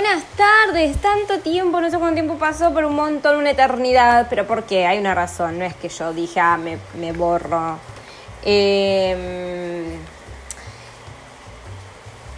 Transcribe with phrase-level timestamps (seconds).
[0.00, 4.28] Buenas tardes, tanto tiempo, no sé cuánto tiempo pasó, pero un montón, una eternidad.
[4.30, 4.86] Pero ¿por qué?
[4.86, 7.78] Hay una razón, no es que yo dije, ah, me, borro.
[8.44, 9.98] Eh,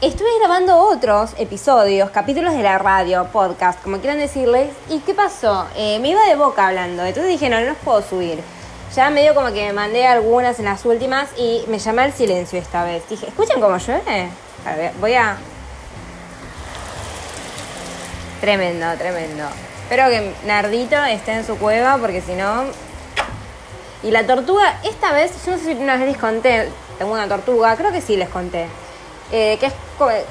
[0.01, 4.71] estuve grabando otros episodios, capítulos de la radio, podcast, como quieran decirles.
[4.89, 5.67] ¿Y qué pasó?
[5.77, 8.41] Eh, me iba de boca hablando, entonces dije, no, no los puedo subir.
[8.97, 12.59] Ya medio como que me mandé algunas en las últimas y me llamé al silencio
[12.59, 13.07] esta vez.
[13.11, 14.31] Dije, ¿escuchan cómo llueve?
[14.65, 15.37] A ver, voy a...
[18.41, 19.45] Tremendo, tremendo.
[19.83, 22.65] Espero que Nardito esté en su cueva porque si no...
[24.03, 27.29] Y la tortuga, esta vez, yo no sé si una vez les conté, tengo una
[27.29, 28.67] tortuga, creo que sí les conté.
[29.31, 29.75] Eh, que es,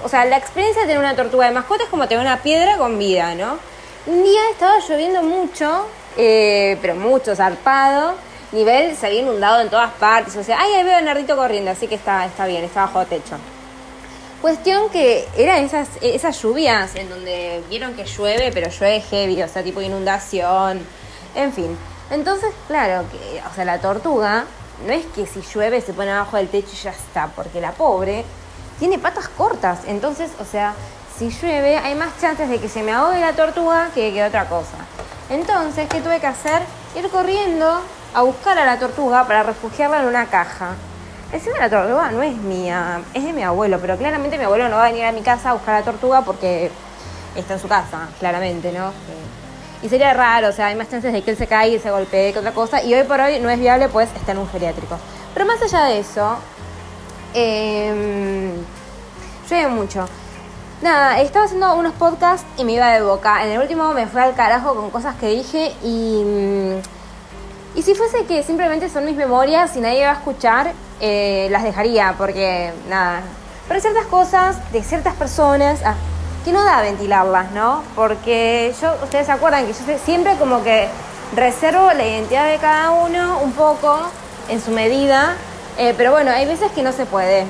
[0.04, 2.78] o sea, la experiencia de tener una tortuga de mascota es como tener una piedra
[2.78, 3.60] con vida, ¿no?
[4.08, 5.86] Un día estaba lloviendo mucho,
[6.18, 8.16] eh, pero mucho, zarpado.
[8.52, 10.36] Nivel se había inundado en todas partes.
[10.36, 13.06] O sea, ay, ahí veo a Nardito corriendo, así que está, está bien, está bajo
[13.06, 13.38] techo.
[14.42, 19.48] Cuestión que eran esas, esas lluvias en donde vieron que llueve, pero llueve heavy, o
[19.50, 20.80] sea, tipo inundación,
[21.36, 21.78] en fin.
[22.10, 24.46] Entonces, claro, que, o sea, la tortuga
[24.88, 27.74] no es que si llueve se pone abajo del techo y ya está, porque la
[27.74, 28.24] pobre
[28.80, 29.80] tiene patas cortas.
[29.88, 30.74] Entonces, o sea,
[31.18, 34.48] si llueve hay más chances de que se me ahogue la tortuga que que otra
[34.48, 34.78] cosa.
[35.30, 36.62] Entonces, ¿qué tuve que hacer?
[36.96, 37.82] Ir corriendo
[38.14, 40.76] a buscar a la tortuga para refugiarla en una caja.
[41.32, 44.78] Encima la tortuga no es mía, es de mi abuelo, pero claramente mi abuelo no
[44.78, 46.72] va a venir a mi casa a buscar la tortuga porque
[47.36, 48.88] está en su casa, claramente, ¿no?
[48.90, 51.80] Eh, y sería raro, o sea, hay más chances de que él se caiga y
[51.80, 54.40] se golpee que otra cosa, y hoy por hoy no es viable, pues está en
[54.40, 54.98] un geriátrico.
[55.34, 56.38] Pero más allá de eso,
[57.36, 58.52] eh,
[59.48, 60.06] llueve mucho.
[60.82, 63.44] Nada, estaba haciendo unos podcasts y me iba de boca.
[63.44, 66.24] En el último me fue al carajo con cosas que dije y...
[66.24, 66.82] Mm,
[67.76, 71.64] y si fuese que simplemente son mis memorias y nadie va a escuchar, eh, las
[71.64, 73.22] dejaría, porque nada.
[73.68, 75.96] Pero hay ciertas cosas de ciertas personas ah,
[76.44, 77.84] que no da ventilarlas, ¿no?
[77.96, 80.88] Porque yo, ustedes se acuerdan que yo siempre como que
[81.36, 84.00] reservo la identidad de cada uno un poco
[84.50, 85.36] en su medida,
[85.78, 87.46] eh, pero bueno, hay veces que no se puede.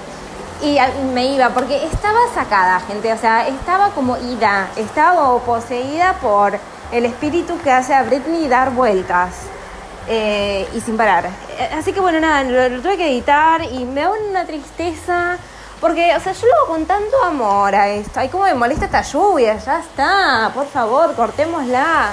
[0.62, 0.78] Y
[1.14, 6.60] me iba, porque estaba sacada, gente, o sea, estaba como ida, estaba poseída por
[6.92, 9.36] el espíritu que hace a Britney dar vueltas.
[10.12, 11.28] Eh, y sin parar.
[11.28, 15.38] Eh, así que bueno, nada, lo, tuve que editar y me da una tristeza.
[15.80, 18.20] Porque, o sea, yo lo hago con tanto amor a esto.
[18.20, 20.52] Ay, cómo me molesta esta lluvia, ya está.
[20.54, 22.10] Por favor, cortémosla.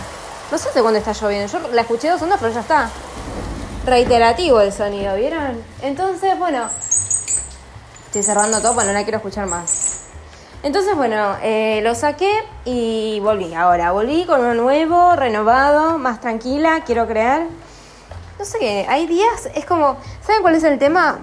[0.53, 1.51] No sé de cuándo está lloviendo.
[1.51, 2.91] Yo la escuché dos ondas, pero ya está.
[3.87, 5.65] Reiterativo el sonido, ¿vieron?
[5.83, 6.69] Entonces, bueno.
[8.07, 10.03] Estoy cerrando todo, bueno, no la quiero escuchar más.
[10.63, 12.31] Entonces, bueno, eh, lo saqué
[12.67, 13.55] y volví.
[13.55, 17.47] Ahora, volví con uno nuevo, renovado, más tranquila, quiero creer
[18.39, 21.19] no sé hay días, es como, ¿saben cuál es el tema?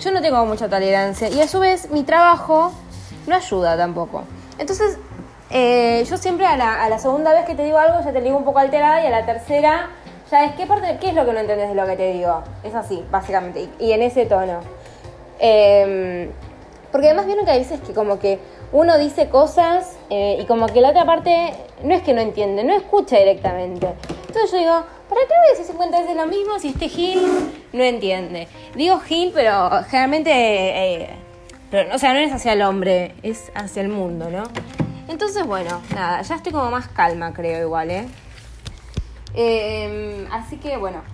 [0.00, 2.72] Yo no tengo mucha tolerancia y a su vez mi trabajo
[3.26, 4.24] no ayuda tampoco.
[4.58, 4.98] Entonces,
[5.50, 8.20] eh, yo siempre a la, a la, segunda vez que te digo algo ya te
[8.20, 9.90] digo un poco alterada y a la tercera
[10.30, 12.42] ya es qué parte, qué es lo que no entendés de lo que te digo.
[12.62, 14.60] Es así, básicamente, y, en ese tono.
[15.38, 16.30] Em,
[16.90, 18.38] porque además vieron que hay veces que como que
[18.72, 21.52] uno dice cosas eh, y como que la otra parte
[21.82, 23.88] no es que no entiende, no escucha directamente.
[24.34, 27.22] Entonces yo digo, ¿para qué voy a decir 50 veces lo mismo si este Gil
[27.72, 28.48] no entiende?
[28.74, 31.10] Digo Gil, pero generalmente, eh,
[31.70, 34.42] pero, o sea, no es hacia el hombre, es hacia el mundo, ¿no?
[35.06, 38.08] Entonces, bueno, nada, ya estoy como más calma, creo, igual, ¿eh?
[39.34, 41.04] eh así que, bueno,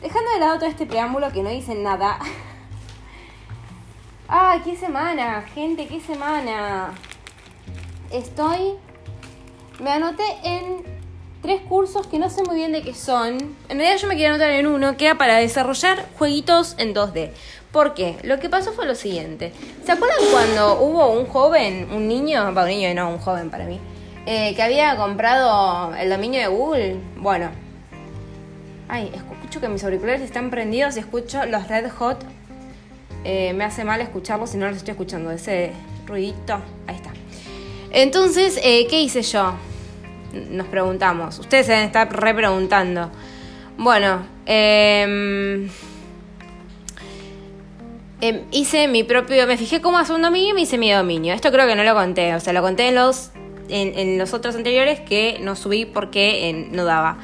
[0.00, 2.18] dejando de lado todo este preámbulo que no dicen nada.
[4.26, 6.94] ¡Ay, qué semana, gente, qué semana!
[8.10, 8.78] Estoy...
[9.80, 10.99] Me anoté en
[11.42, 13.38] tres cursos que no sé muy bien de qué son.
[13.68, 17.30] En realidad yo me quería anotar en uno que era para desarrollar jueguitos en 2D.
[17.72, 18.16] ¿Por qué?
[18.24, 19.52] Lo que pasó fue lo siguiente.
[19.84, 23.64] ¿Se acuerdan cuando hubo un joven, un niño, para un niño no, un joven para
[23.64, 23.78] mí,
[24.26, 26.96] eh, que había comprado el dominio de Google?
[27.16, 27.50] Bueno.
[28.88, 32.24] Ay, escucho que mis auriculares están prendidos y escucho los Red Hot.
[33.22, 35.30] Eh, me hace mal escucharlos si no los estoy escuchando.
[35.30, 35.72] Ese
[36.06, 36.54] ruidito.
[36.88, 37.10] Ahí está.
[37.92, 39.54] Entonces, eh, ¿qué hice yo?
[40.32, 41.38] Nos preguntamos.
[41.38, 43.10] Ustedes se deben estar repreguntando.
[43.76, 45.68] Bueno, em,
[48.50, 49.46] hice mi propio.
[49.46, 51.34] Me fijé cómo hacer un dominio y me hice mi dominio.
[51.34, 52.34] Esto creo que no lo conté.
[52.34, 53.30] O sea, lo conté en los,
[53.68, 57.18] en, los otros anteriores que no subí porque no daba.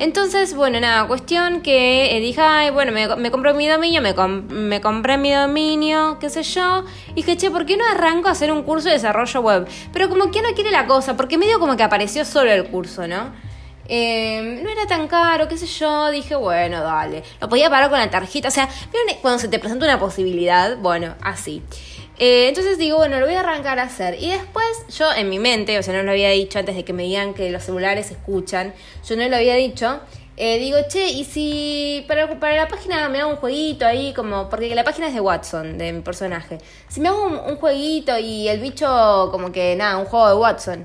[0.00, 5.18] Entonces, bueno, nada, cuestión que eh, dije, ay, bueno, me, compré mi dominio, me, compré
[5.18, 6.84] mi dominio, qué sé yo.
[7.10, 9.68] Y dije, che, ¿por qué no arranco a hacer un curso de desarrollo web?
[9.92, 13.06] Pero como que no quiere la cosa, porque medio como que apareció solo el curso,
[13.06, 13.30] ¿no?
[13.88, 17.22] Em, no era tan caro, qué sé yo, dije, bueno, dale.
[17.38, 18.70] Lo podía pagar con la tarjeta, o sea,
[19.20, 20.78] cuando se te presenta una posibilidad?
[20.78, 21.62] Bueno, así.
[22.22, 24.22] Eh, entonces digo, bueno, lo voy a arrancar a hacer.
[24.22, 26.92] Y después yo en mi mente, o sea, no lo había dicho antes de que
[26.92, 28.74] me digan que los celulares escuchan,
[29.08, 30.00] yo no lo había dicho.
[30.36, 34.50] Eh, digo, che, y si para, para la página me hago un jueguito ahí, como,
[34.50, 36.58] porque la página es de Watson, de mi personaje.
[36.88, 40.84] Si me hago un, jueguito y el bicho, como que nada, un juego de Watson.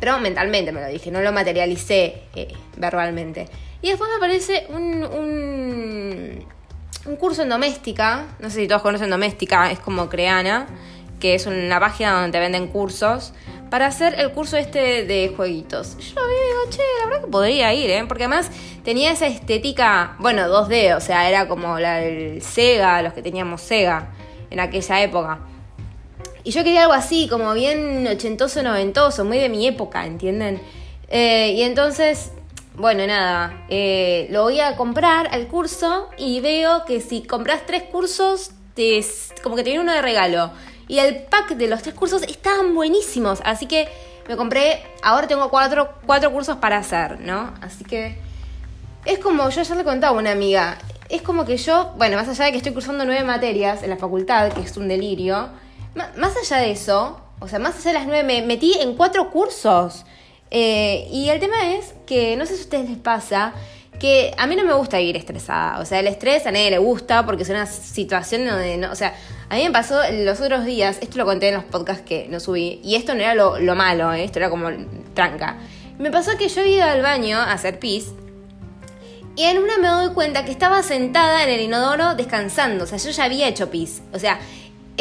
[0.00, 3.46] Pero mentalmente me lo dije, no lo materialicé eh, verbalmente.
[3.82, 6.46] Y después me aparece un, un
[7.06, 10.66] un curso en doméstica, no sé si todos conocen doméstica, es como Creana,
[11.18, 13.32] que es una página donde te venden cursos,
[13.70, 15.96] para hacer el curso este de jueguitos.
[15.98, 18.04] Yo lo vi y digo, che, la verdad que podría ir, ¿eh?
[18.08, 18.50] Porque además
[18.84, 23.60] tenía esa estética, bueno, 2D, o sea, era como la del Sega, los que teníamos
[23.60, 24.10] Sega
[24.50, 25.38] en aquella época.
[26.42, 30.60] Y yo quería algo así, como bien ochentoso, noventoso, muy de mi época, ¿entienden?
[31.08, 32.32] Eh, y entonces
[32.80, 37.82] bueno, nada, eh, lo voy a comprar al curso y veo que si compras tres
[37.84, 39.04] cursos, te,
[39.42, 40.50] como que te viene uno de regalo.
[40.88, 43.86] Y el pack de los tres cursos estaban buenísimos, así que
[44.28, 47.52] me compré, ahora tengo cuatro, cuatro cursos para hacer, ¿no?
[47.60, 48.16] Así que
[49.04, 50.78] es como, yo ya le contaba a una amiga,
[51.10, 53.98] es como que yo, bueno, más allá de que estoy cursando nueve materias en la
[53.98, 55.50] facultad, que es un delirio,
[55.94, 59.30] más allá de eso, o sea, más allá de las nueve, me metí en cuatro
[59.30, 60.06] cursos.
[60.50, 63.54] Eh, y el tema es que, no sé si a ustedes les pasa,
[64.00, 65.78] que a mí no me gusta ir estresada.
[65.78, 68.90] O sea, el estrés a nadie le gusta porque es una situación donde no.
[68.90, 69.14] O sea,
[69.48, 72.40] a mí me pasó los otros días, esto lo conté en los podcasts que no
[72.40, 74.24] subí, y esto no era lo, malo, ¿eh?
[74.24, 74.68] esto era como
[75.14, 75.56] tranca.
[75.98, 78.12] Me pasó que yo iba al baño a hacer pis.
[79.36, 82.84] Y en una me doy cuenta que estaba sentada en el inodoro descansando.
[82.84, 84.02] O sea, yo ya había hecho pis.
[84.12, 84.40] O sea,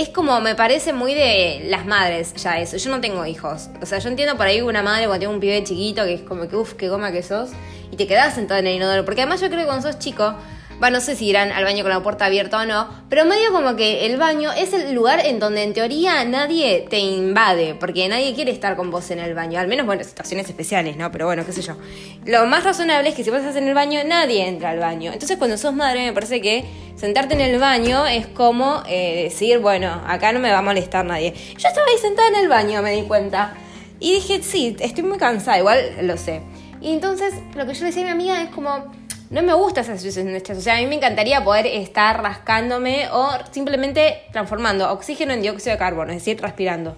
[0.01, 2.77] es como, me parece muy de las madres ya eso.
[2.77, 3.69] Yo no tengo hijos.
[3.81, 6.21] O sea, yo entiendo por ahí una madre cuando tiene un pibe chiquito que es
[6.21, 7.49] como que, uff, qué goma que sos.
[7.91, 9.03] Y te quedás sentado en el inodoro.
[9.03, 10.35] Porque además yo creo que cuando sos chico,
[10.81, 13.51] va, no sé si irán al baño con la puerta abierta o no, pero medio
[13.51, 18.07] como que el baño es el lugar en donde en teoría nadie te invade, porque
[18.07, 21.11] nadie quiere estar con vos en el baño, al menos, bueno, situaciones especiales, ¿no?
[21.11, 21.75] Pero bueno, qué sé yo.
[22.25, 25.11] Lo más razonable es que si vos estás en el baño, nadie entra al baño.
[25.11, 26.65] Entonces cuando sos madre me parece que
[26.95, 31.05] sentarte en el baño es como eh, decir, bueno, acá no me va a molestar
[31.05, 31.33] nadie.
[31.57, 33.53] Yo estaba ahí sentada en el baño, me di cuenta.
[33.99, 36.41] Y dije, sí, estoy muy cansada, igual lo sé.
[36.81, 38.85] Y entonces lo que yo decía a mi amiga es como,
[39.29, 40.57] no me gusta esa situación de estrés.
[40.57, 45.73] O sea, a mí me encantaría poder estar rascándome o simplemente transformando oxígeno en dióxido
[45.73, 46.95] de carbono, es decir, respirando.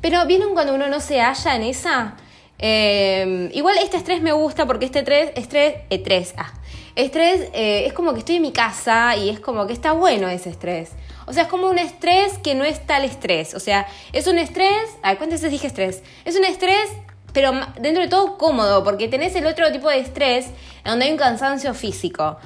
[0.00, 2.16] Pero ¿vieron cuando uno no se halla en esa?
[2.58, 6.52] Eh, igual este estrés me gusta porque este estrés, estrés, estrés, ah,
[6.94, 10.28] estrés eh, es como que estoy en mi casa y es como que está bueno
[10.28, 10.90] ese estrés.
[11.26, 13.54] O sea, es como un estrés que no es tal estrés.
[13.54, 16.02] O sea, es un estrés, ay, ¿cuántas veces dije estrés?
[16.24, 16.90] Es un estrés
[17.32, 20.46] pero dentro de todo cómodo, porque tenés el otro tipo de estrés,
[20.84, 22.38] donde hay un cansancio físico.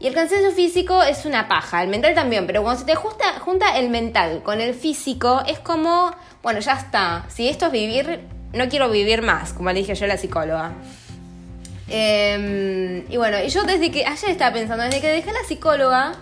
[0.00, 3.78] Y el cansancio físico es una paja, el mental también, pero cuando se te junta,
[3.78, 8.20] el mental con el físico, es como, bueno, ya está, si esto es vivir,
[8.52, 10.72] no quiero vivir más, como le dije yo a la psicóloga.
[11.88, 16.12] Em, y bueno, y yo desde que, ayer estaba pensando, desde que dejé la psicóloga,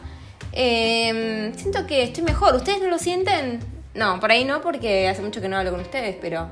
[0.53, 2.55] em, siento que estoy mejor.
[2.55, 3.61] ¿Ustedes no lo sienten?
[3.95, 6.49] No, por ahí no, porque hace mucho que no hablo con ustedes, pero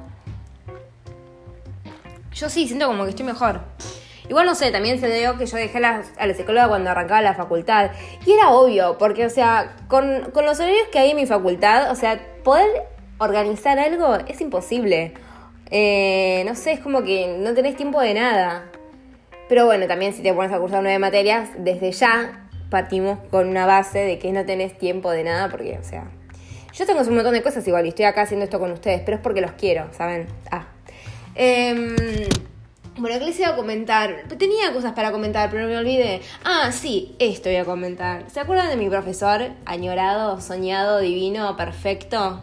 [2.34, 3.60] yo sí, siento como que estoy mejor.
[4.30, 7.34] Igual no sé, también se dio que yo dejé a la psicóloga cuando arrancaba la
[7.34, 7.90] facultad.
[8.24, 11.90] Y era obvio, porque, o sea, con, con los horarios que hay en mi facultad,
[11.90, 12.68] o sea, poder
[13.18, 15.14] organizar algo es imposible.
[15.72, 18.70] Eh, no sé, es como que no tenés tiempo de nada.
[19.48, 23.66] Pero bueno, también si te pones a cursar nueve materias, desde ya partimos con una
[23.66, 26.04] base de que no tenés tiempo de nada, porque, o sea,
[26.72, 29.16] yo tengo un montón de cosas igual y estoy acá haciendo esto con ustedes, pero
[29.16, 30.28] es porque los quiero, ¿saben?
[30.52, 30.68] Ah.
[31.34, 31.96] Em,
[32.96, 34.24] bueno, ¿qué les iba a comentar?
[34.38, 36.20] Tenía cosas para comentar, pero me olvidé.
[36.44, 38.28] Ah, sí, esto voy a comentar.
[38.30, 42.42] ¿Se acuerdan de mi profesor añorado, soñado, divino, perfecto?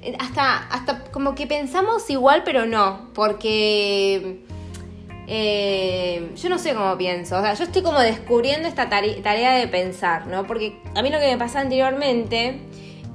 [0.00, 4.44] Eh, hasta, hasta como que pensamos igual, pero no, porque
[5.26, 7.38] eh, yo no sé cómo pienso.
[7.38, 10.46] O sea, yo estoy como descubriendo esta tarea de pensar, ¿no?
[10.46, 12.60] Porque a mí lo que me pasaba anteriormente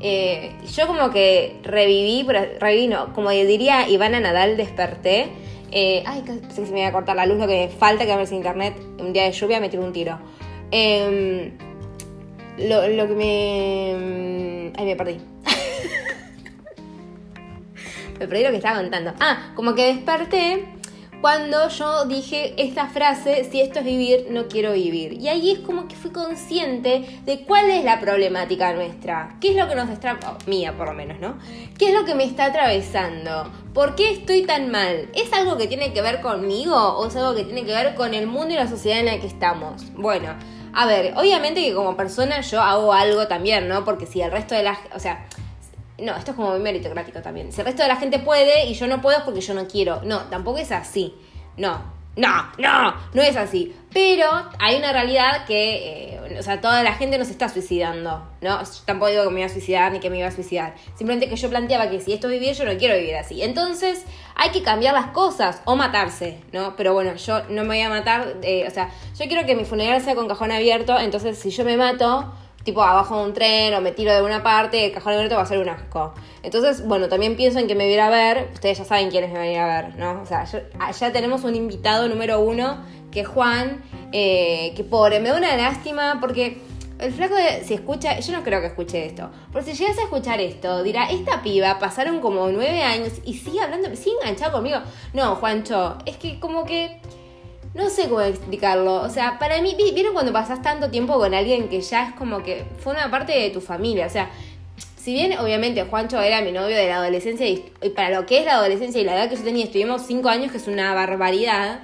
[0.01, 2.25] eh, yo como que reviví,
[2.59, 5.29] reviví no, como diría Ivana Nadal, desperté.
[5.71, 8.25] Eh, ay, sé si me voy a cortar la luz, lo que me falta que
[8.25, 10.17] sin internet, un día de lluvia me tiro un tiro.
[10.71, 11.51] Em,
[12.57, 14.71] lo, lo, que me...
[14.75, 15.19] Ay, me perdí.
[18.19, 19.13] me perdí lo que estaba contando.
[19.19, 20.78] Ah, como que desperté
[21.21, 25.13] cuando yo dije esta frase, si esto es vivir, no quiero vivir.
[25.13, 29.57] Y ahí es como que fui consciente de cuál es la problemática nuestra, qué es
[29.57, 31.37] lo que nos está, mía por lo menos, ¿no?
[31.77, 33.51] ¿Qué es lo que me está atravesando?
[33.73, 35.09] ¿Por qué estoy tan mal?
[35.13, 38.13] ¿Es algo que tiene que ver conmigo o es algo que tiene que ver con
[38.13, 39.91] el mundo y la sociedad en la que estamos?
[39.95, 40.35] Bueno,
[40.73, 43.83] a ver, obviamente que como persona yo hago algo también, ¿no?
[43.83, 45.25] Porque si el resto de las, o sea,
[46.01, 47.51] no, esto es como muy meritocrático también.
[47.51, 49.67] Si el resto de la gente puede y yo no puedo es porque yo no
[49.67, 50.01] quiero.
[50.03, 51.15] No, tampoco es así.
[51.57, 53.73] No, no, no, no es así.
[53.93, 54.29] Pero
[54.59, 58.61] hay una realidad que, eh, o sea, toda la gente no se está suicidando, ¿no?
[58.61, 60.75] Yo tampoco digo que me iba a suicidar ni que me iba a suicidar.
[60.95, 63.41] Simplemente que yo planteaba que si esto vivía, yo no quiero vivir así.
[63.41, 66.75] Entonces, hay que cambiar las cosas o matarse, ¿no?
[66.75, 69.65] Pero bueno, yo no me voy a matar, eh, o sea, yo quiero que mi
[69.65, 72.33] funeral sea con cajón abierto, entonces si yo me mato,
[72.69, 75.41] tipo abajo de un tren o me tiro de una parte, el cajón abierto va
[75.41, 76.13] a ser un asco.
[76.43, 79.39] Entonces, bueno, también pienso en que me viera a ver, ustedes ya saben quiénes me
[79.39, 80.21] van a ir a ver, ¿no?
[80.21, 82.77] O sea, ya tenemos un invitado número uno,
[83.11, 86.61] que es Juan, eh, que pobre, me da una lástima porque
[86.99, 90.03] el flaco de, si escucha, yo no creo que escuche esto, pero si llegas a
[90.03, 94.77] escuchar esto, dirá, esta piba pasaron como nueve años y sigue hablando, sigue enganchado conmigo.
[95.13, 97.01] No, Juancho, es que como que
[97.73, 99.01] no sé cómo explicarlo.
[99.01, 102.43] O sea, para mí, ¿vieron cuando pasás tanto tiempo con alguien que ya es como
[102.43, 104.07] que una parte de tu familia?
[104.07, 104.29] O sea,
[104.97, 108.45] si bien obviamente Juancho era mi novio de la adolescencia y, para lo que es
[108.45, 111.81] la adolescencia y la edad que yo tenía, estuvimos cinco años, que es una barbaridad.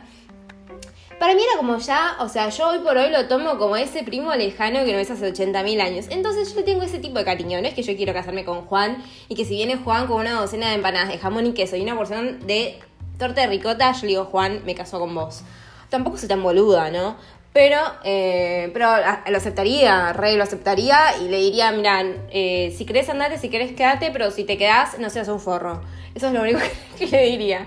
[1.19, 4.03] Para mí era como ya, o sea, yo hoy por hoy lo tomo como ese
[4.03, 6.07] primo lejano que no es hace 80.000 años.
[6.09, 9.01] Entonces yo tengo ese tipo de cariño, no es que yo quiero casarme con Juan
[9.29, 11.83] y que si viene Juan con una docena de empanadas de jamón y queso y
[11.83, 12.79] una porción de
[13.17, 15.41] torta de ricota, yo le digo, Juan, me caso con vos
[15.89, 17.15] tampoco soy tan boluda, ¿no?
[17.55, 18.89] Pero, eh, pero
[19.29, 23.71] lo aceptaría, Rey lo aceptaría y le diría, mira, eh, si querés andate, si querés
[23.71, 25.81] quedate, pero si te quedás, no seas un forro.
[26.13, 26.59] Eso es lo único
[26.99, 27.65] que, le diría.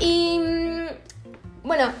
[0.00, 0.86] Y mm,
[1.62, 1.92] bueno,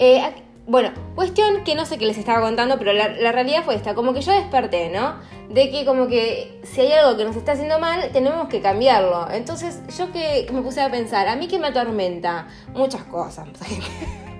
[0.00, 0.32] eh,
[0.66, 3.94] bueno, cuestión que no sé qué les estaba contando, pero la, la, realidad fue esta,
[3.94, 5.14] como que yo desperté, ¿no?
[5.48, 9.30] De que como que si hay algo que nos está haciendo mal, tenemos que cambiarlo.
[9.30, 13.48] Entonces yo que, me puse a pensar, a mí que me atormenta muchas cosas.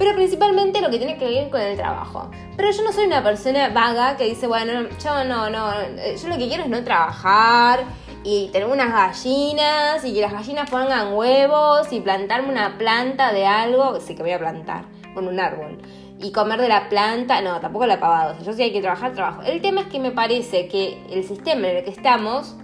[0.00, 2.30] pero principalmente lo que tiene que ver con el trabajo.
[2.56, 6.38] Pero yo no soy una persona vaga que dice, bueno, yo no, no, yo lo
[6.38, 7.84] que quiero es no trabajar
[8.24, 13.44] y tener unas gallinas y que las gallinas pongan huevos y plantarme una planta de
[13.44, 15.76] algo, sí que voy a plantar, con un árbol.
[16.18, 18.42] Y comer de la planta, no, tampoco la pavado.
[18.42, 19.42] yo sí hay que trabajar, trabajo.
[19.42, 22.56] El tema es que me parece que el sistema en el que estamos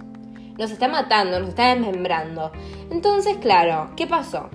[0.57, 2.51] nos está matando, nos está desmembrando.
[2.89, 4.49] Entonces, claro, ¿qué pasó?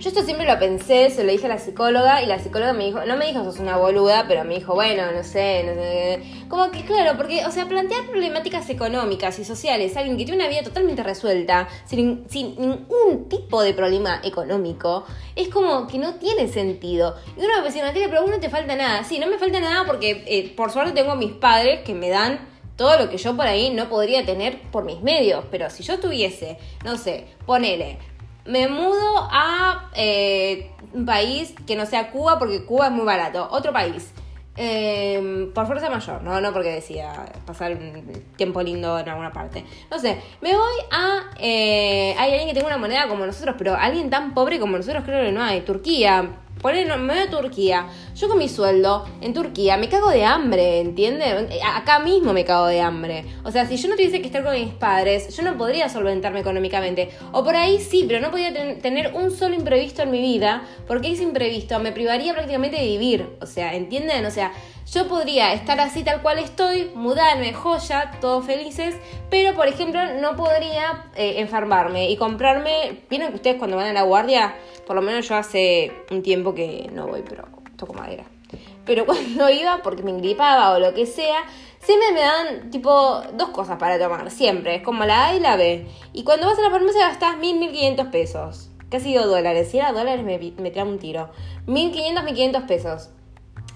[0.00, 2.84] Yo esto siempre lo pensé, se lo dije a la psicóloga y la psicóloga me
[2.84, 6.20] dijo, no me dijo sos una boluda, pero me dijo, bueno, no sé, no sé.
[6.48, 10.50] Como que claro, porque, o sea, plantear problemáticas económicas y sociales, alguien que tiene una
[10.50, 15.04] vida totalmente resuelta, sin, ningún tipo de problema económico,
[15.36, 17.14] es como que no tiene sentido.
[17.36, 19.04] Y uno me decía, Natalia, pero a vos no te falta nada.
[19.04, 22.52] Sí, no me falta nada porque eh, por suerte tengo mis padres que me dan
[22.76, 25.44] todo lo que yo por ahí no podría tener por mis medios.
[25.50, 27.98] Pero si yo tuviese, no sé, ponele
[28.46, 33.48] me mudo a eh, un país que no sea Cuba porque Cuba es muy barato.
[33.50, 34.12] Otro país.
[34.56, 36.40] Em, por fuerza mayor, ¿no?
[36.40, 37.12] No porque decía
[37.44, 39.64] pasar un tiempo lindo en alguna parte.
[39.90, 41.30] No sé, me voy a...
[41.40, 45.02] Eh, hay alguien que tenga una moneda como nosotros, pero alguien tan pobre como nosotros
[45.04, 45.62] creo que no hay.
[45.62, 46.30] Turquía,
[46.64, 47.88] Poner, me voy a Turquía.
[48.16, 51.60] Yo con mi sueldo en Turquía me cago de hambre, ¿entiendes?
[51.62, 53.26] Acá mismo me cago de hambre.
[53.44, 56.40] O sea, si yo no tuviese que estar con mis padres, yo no podría solventarme
[56.40, 57.10] económicamente.
[57.32, 61.12] O por ahí sí, pero no podría tener un solo imprevisto en mi vida, porque
[61.12, 63.28] ese imprevisto me privaría prácticamente de vivir.
[63.42, 64.24] O sea, ¿entienden?
[64.24, 64.50] O sea,
[64.92, 68.94] yo podría estar así tal cual estoy, mudarme, joya, todos felices,
[69.30, 73.02] pero por ejemplo no podría eh, enfermarme y comprarme.
[73.08, 74.54] ¿Vieron que ustedes cuando van a la guardia?
[74.86, 77.44] Por lo menos yo hace un tiempo que no voy, pero
[77.76, 78.24] toco madera.
[78.84, 81.44] Pero cuando iba, porque me gripaba o lo que sea,
[81.78, 84.76] siempre me dan tipo dos cosas para tomar, siempre.
[84.76, 85.86] Es como la A y la B.
[86.12, 88.70] Y cuando vas a la farmacia gastas mil, mil quinientos pesos.
[88.90, 89.70] Casi dos dólares.
[89.70, 91.30] Si era dólares me, me un tiro.
[91.66, 93.10] Mil quinientos, mil quinientos pesos.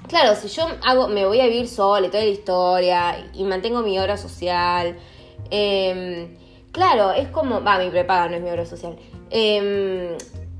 [0.08, 3.82] Claro, si yo hago, me voy a vivir sola y toda la historia y mantengo
[3.82, 4.96] mi obra social,
[5.50, 6.34] em,
[6.72, 8.96] claro, es como, va, mi prepaga no es mi obra social,
[9.30, 10.16] eh,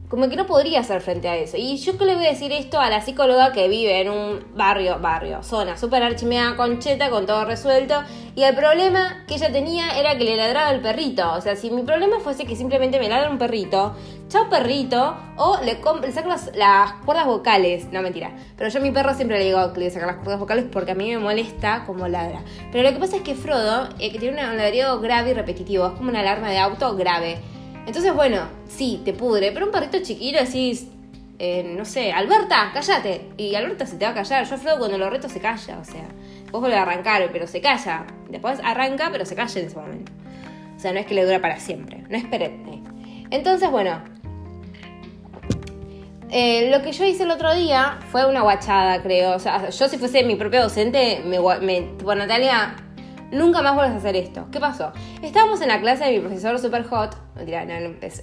[0.09, 1.57] como que no podría hacer frente a eso.
[1.59, 4.45] Y yo que le voy a decir esto a la psicóloga que vive en un
[4.55, 8.03] barrio, barrio, zona súper archimeada, concheta, con todo resuelto.
[8.35, 11.31] Y el problema que ella tenía era que le ladraba el perrito.
[11.35, 13.95] O sea, si mi problema fuese que simplemente me ladra un perrito,
[14.29, 17.93] chao perrito, o le, le saco las, cuerdas vocales.
[17.93, 18.33] No, mentira.
[18.57, 20.93] Pero yo a mi perro siempre le digo que le saco las cuerdas vocales porque
[20.93, 22.43] a mí me molesta como ladra.
[22.73, 25.93] Pero lo que pasa es que Frodo, eh, tiene un ladrido grave y repetitivo, es
[25.93, 27.39] como una alarma de auto grave.
[27.89, 30.87] Entonces, bueno, sí, te pudre, pero un perrito chiquito decís,
[31.39, 33.31] eh, no sé, Alberta, cállate.
[33.39, 34.45] Y Alberta se te va a callar.
[34.45, 36.05] Yo Frodo cuando lo reto se calla, o sea,
[36.53, 38.05] vos vuelve a arrancar, pero se calla.
[38.29, 40.13] Después arranca, pero se calla en ese momento.
[40.77, 42.25] O sea, no es que le dura para siempre, no es.
[43.31, 44.03] Entonces, bueno,
[46.31, 49.35] eh, lo que yo hice el otro día fue una guachada, creo.
[49.35, 52.77] O sea, yo si fuese mi propio docente, me, me tipo, Natalia,
[53.31, 54.47] nunca más vuelvas a hacer esto.
[54.51, 54.93] ¿Qué pasó?
[55.23, 57.17] Estábamos en la clase de mi profesor super hot.
[57.37, 58.23] Mentira, no, no, es,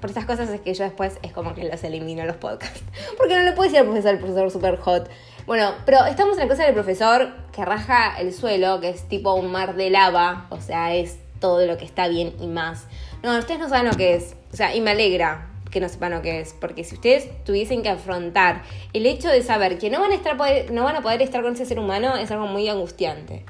[0.00, 2.82] por estas cosas es que yo después es como que los elimino los podcasts.
[3.18, 5.10] Porque no le puedo decir al profesor, el profesor super hot.
[5.46, 9.34] Bueno, pero estamos en la clase del profesor que raja el suelo, que es tipo
[9.34, 10.46] un mar de lava.
[10.50, 12.86] O sea, es todo lo que está bien y más.
[13.22, 14.36] No, ustedes no saben lo que es.
[14.52, 17.82] O sea, y me alegra que no sepan lo que es, porque si ustedes tuviesen
[17.82, 20.36] que afrontar el hecho de saber que no van a estar
[20.70, 23.44] no van a poder estar con ese ser humano es algo muy angustiante.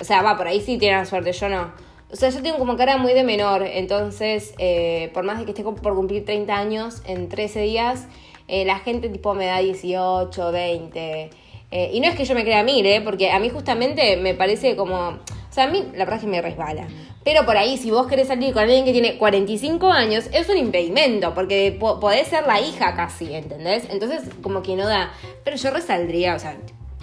[0.00, 1.72] O sea, va, por ahí sí tienen suerte, yo no.
[2.12, 5.52] O sea, yo tengo como cara muy de menor, entonces, eh, por más de que
[5.52, 8.08] esté por cumplir 30 años en 13 días,
[8.48, 11.30] eh, la gente tipo me da 18, 20.
[11.70, 13.00] Eh, y no es que yo me crea mil, ¿eh?
[13.00, 14.96] Porque a mí justamente me parece como...
[14.96, 16.88] O sea, a mí la verdad es que me resbala.
[17.22, 20.56] Pero por ahí, si vos querés salir con alguien que tiene 45 años, es un
[20.56, 23.84] impedimento, porque podés ser la hija casi, ¿entendés?
[23.90, 25.12] Entonces, como que no da.
[25.44, 26.56] Pero yo resaldría, o sea,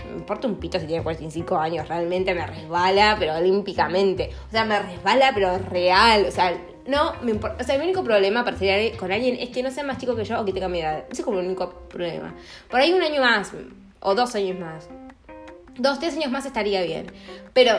[0.07, 4.31] me importa un pito si tiene 45 años, realmente me resbala, pero olímpicamente.
[4.47, 6.25] O sea, me resbala, pero real.
[6.27, 7.57] O sea, no me importa.
[7.61, 10.15] O sea, mi único problema para salir con alguien es que no sea más chico
[10.15, 11.03] que yo o que tenga mi edad.
[11.09, 12.33] Ese es como el único problema.
[12.69, 13.51] Por ahí un año más,
[13.99, 14.89] o dos años más.
[15.77, 17.07] Dos, tres años más estaría bien.
[17.53, 17.73] Pero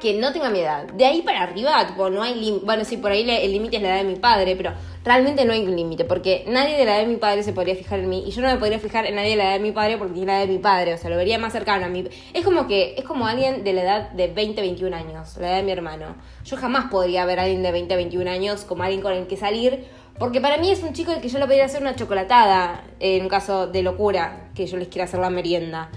[0.00, 0.84] que no tenga mi edad.
[0.92, 2.64] De ahí para arriba, tipo, no hay límite.
[2.64, 4.72] Bueno, sí, por ahí el límite es la edad de mi padre, pero
[5.04, 7.74] realmente no hay un límite, porque nadie de la edad de mi padre se podría
[7.74, 9.60] fijar en mí, y yo no me podría fijar en nadie de la edad de
[9.60, 11.86] mi padre porque tiene la edad de mi padre, o sea, lo vería más cercano
[11.86, 12.04] a mí.
[12.34, 15.56] Es como que, es como alguien de la edad de 20, 21 años, la edad
[15.58, 16.16] de mi hermano.
[16.44, 19.36] Yo jamás podría ver a alguien de 20, 21 años como alguien con el que
[19.36, 19.84] salir,
[20.18, 23.22] porque para mí es un chico el que yo le podría hacer una chocolatada, en
[23.22, 25.90] un caso de locura, que yo les quiera hacer la merienda.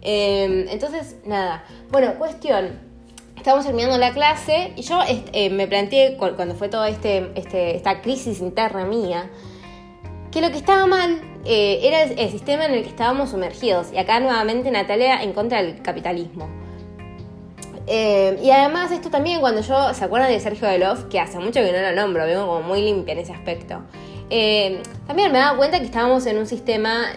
[0.00, 1.64] Em, entonces, nada.
[1.90, 2.87] Bueno, cuestión
[3.48, 8.02] estábamos terminando la clase y yo eh, me planteé cuando fue toda este, este, esta
[8.02, 9.30] crisis interna mía
[10.30, 13.90] que lo que estaba mal eh, era el, sistema en el que estábamos sumergidos.
[13.90, 16.46] Y acá nuevamente Natalia en contra del capitalismo.
[17.86, 21.04] Eh, y además esto también cuando yo, ¿se acuerdan de Sergio Delof?
[21.04, 23.80] Que hace mucho que no lo nombro, vengo como muy limpia en ese aspecto.
[25.06, 27.12] también me daba cuenta que estábamos en un sistema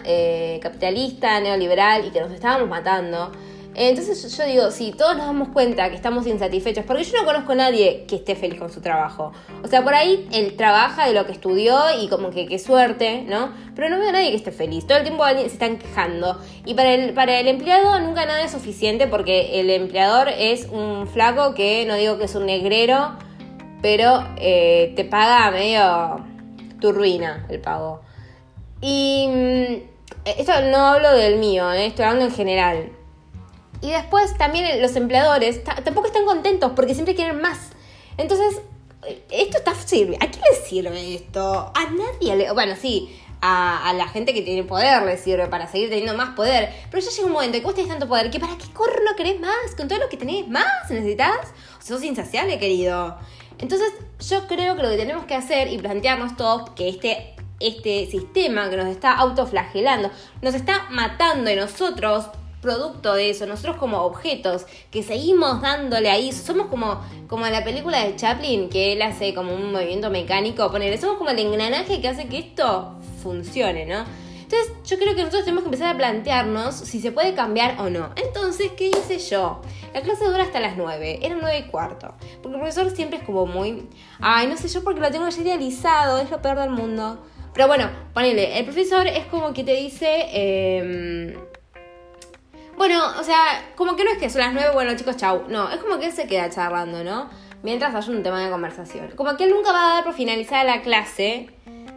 [0.62, 3.32] capitalista, neoliberal y que nos estábamos matando.
[3.74, 7.52] Entonces yo digo, si todos nos damos cuenta que estamos insatisfechos, porque yo no conozco
[7.52, 9.32] a nadie que esté feliz con su trabajo.
[9.62, 13.22] O sea, por ahí él trabaja de lo que estudió y como que qué suerte,
[13.22, 13.52] ¿no?
[13.74, 14.86] Pero no veo a nadie que esté feliz.
[14.86, 16.38] Todo el tiempo se están quejando.
[16.66, 21.06] Y para el, para el empleado nunca nada es suficiente porque el empleador es un
[21.06, 23.12] flaco que no digo que es un negrero,
[23.80, 26.24] pero eh, te paga medio
[26.78, 28.02] tu ruina el pago.
[28.82, 29.92] Y mm,
[30.24, 31.86] esto no hablo del mío, ¿eh?
[31.86, 33.01] estoy hablando en general.
[33.82, 37.70] Y después también los empleadores tampoco están contentos porque siempre quieren más.
[38.16, 38.62] Entonces,
[39.30, 40.16] esto está sirve.
[40.16, 41.72] ¿A quién le sirve esto?
[41.74, 42.52] A nadie le.
[42.52, 46.70] Bueno, sí, a, la gente que tiene poder le sirve para seguir teniendo más poder.
[46.90, 49.40] Pero ya llega un momento que vos tenés tanto poder que para qué corno querés
[49.40, 49.74] más.
[49.76, 51.48] Con todo lo que tenés más, necesitas.
[51.80, 53.16] O sos insaciable, querido.
[53.58, 53.92] Entonces,
[54.28, 58.68] yo creo que lo que tenemos que hacer y plantearnos todos que este este sistema
[58.70, 62.26] que nos está autoflagelando, nos está matando y nosotros
[62.62, 68.04] producto de eso, nosotros como objetos que seguimos dándole ahí, somos como, como la película
[68.04, 72.08] de Chaplin, que él hace como un movimiento mecánico, ponerle, somos como el engranaje que
[72.08, 74.04] hace que esto funcione, ¿no?
[74.42, 77.90] Entonces yo creo que nosotros tenemos que empezar a plantearnos si se puede cambiar o
[77.90, 78.10] no.
[78.16, 79.62] Entonces, ¿qué hice yo?
[79.94, 82.14] La clase dura hasta las 9, era 9 y cuarto.
[82.42, 83.88] Porque el profesor siempre es como muy...
[84.20, 87.24] Ay, no sé yo porque lo tengo ya idealizado, es lo peor del mundo.
[87.54, 90.26] Pero bueno, ponele, el profesor es como que te dice...
[90.32, 91.51] Eh,
[92.76, 95.44] bueno, o sea, como que no es que son las nueve, bueno chicos, chau.
[95.48, 97.30] No, es como que él se queda charlando, ¿no?
[97.62, 99.12] Mientras haya un tema de conversación.
[99.14, 101.50] Como que él nunca va a dar por finalizada la clase,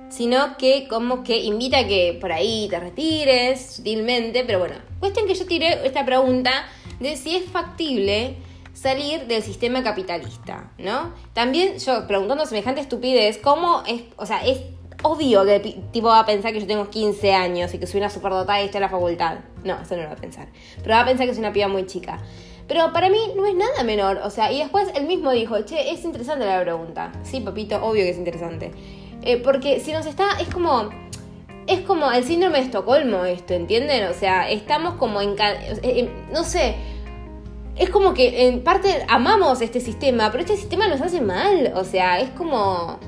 [0.10, 4.44] sino que como que invita a que por ahí te retires sutilmente.
[4.46, 6.68] Pero bueno, cuestión que yo tiré esta pregunta
[7.00, 8.38] de si es factible
[8.74, 11.14] salir del sistema capitalista, ¿no?
[11.34, 14.60] También yo preguntando semejante estupidez, ¿cómo es, o sea, es
[15.06, 15.60] obvio que
[15.91, 18.65] tipo va a pensar que yo tengo 15 años y que soy una superdotada y
[18.65, 19.38] estoy en la facultad.
[19.63, 20.48] No, eso no lo va a pensar.
[20.82, 22.20] Pero va a pensar que soy una piba muy chica.
[22.68, 24.22] Pero para mí no es nada menor.
[24.24, 27.12] O sea, y después él mismo dijo, che, es interesante la pregunta.
[27.24, 28.72] Sí, papito, obvio que es interesante.
[29.22, 30.89] Eh, porque si nos está, es como...
[31.68, 34.08] Es como el síndrome de Estocolmo esto, ¿entienden?
[34.08, 35.36] O sea, estamos como en...
[35.39, 36.76] Eh, no sé,
[37.76, 41.74] es como que en parte amamos este sistema, pero este sistema nos hace mal.
[41.76, 43.00] O sea, es como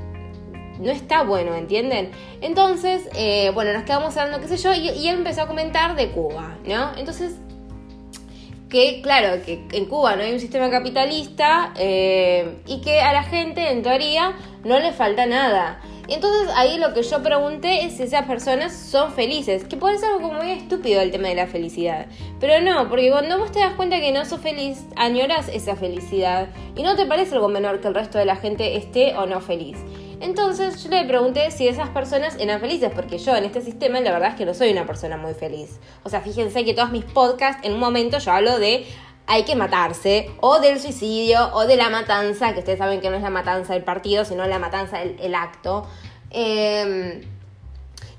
[0.79, 2.11] no está bueno, ¿entienden?
[2.41, 6.11] Entonces, eh, bueno, nos quedamos hablando, qué sé yo, y, él empezó a comentar de
[6.11, 6.91] Cuba, ¿no?
[6.97, 7.35] Entonces,
[8.69, 13.23] que claro, que en Cuba no hay un sistema capitalista eh, y que a la
[13.23, 14.35] gente en teoría
[14.65, 15.81] no le falta nada.
[16.09, 20.09] Entonces ahí lo que yo pregunté es si esas personas son felices, que puede ser
[20.11, 22.07] algo muy estúpido el tema de la felicidad.
[22.39, 26.47] Pero no, porque cuando vos te das cuenta que no sos feliz, añoras esa felicidad
[26.75, 29.41] y no te parece algo menor que el resto de la gente esté o no
[29.41, 29.77] feliz.
[30.19, 34.11] Entonces yo le pregunté si esas personas eran felices, porque yo en este sistema la
[34.11, 35.79] verdad es que no soy una persona muy feliz.
[36.03, 38.85] O sea, fíjense que todos mis podcasts en un momento yo hablo de
[39.27, 43.17] hay que matarse, o del suicidio, o de la matanza, que ustedes saben que no
[43.17, 45.85] es la matanza del partido, sino la matanza del el acto.
[46.29, 47.21] Em,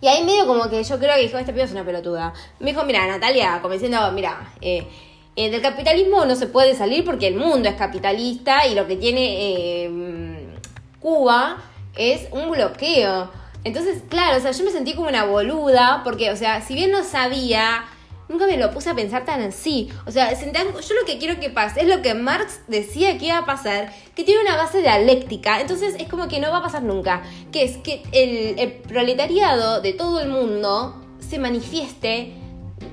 [0.00, 2.34] y ahí medio como que yo creo que dijo, este pibe es una pelotuda.
[2.60, 4.86] Me dijo, mira, Natalia, como diciendo, mira, eh,
[5.34, 8.96] eh, del capitalismo no se puede salir porque el mundo es capitalista y lo que
[8.96, 10.54] tiene em,
[11.00, 11.56] Cuba
[11.98, 13.30] es un bloqueo.
[13.64, 16.90] Entonces, claro, o sea, yo me sentí como una boluda porque, o sea, si bien
[16.90, 17.84] no sabía
[18.28, 19.90] nunca me lo puse a pensar tan así.
[20.06, 23.38] O sea, yo lo que quiero que pase es lo que Marx decía que iba
[23.38, 26.82] a pasar, que tiene una base dialéctica, entonces es como que no va a pasar
[26.82, 32.34] nunca, que es que el, proletariado de todo el mundo se manifieste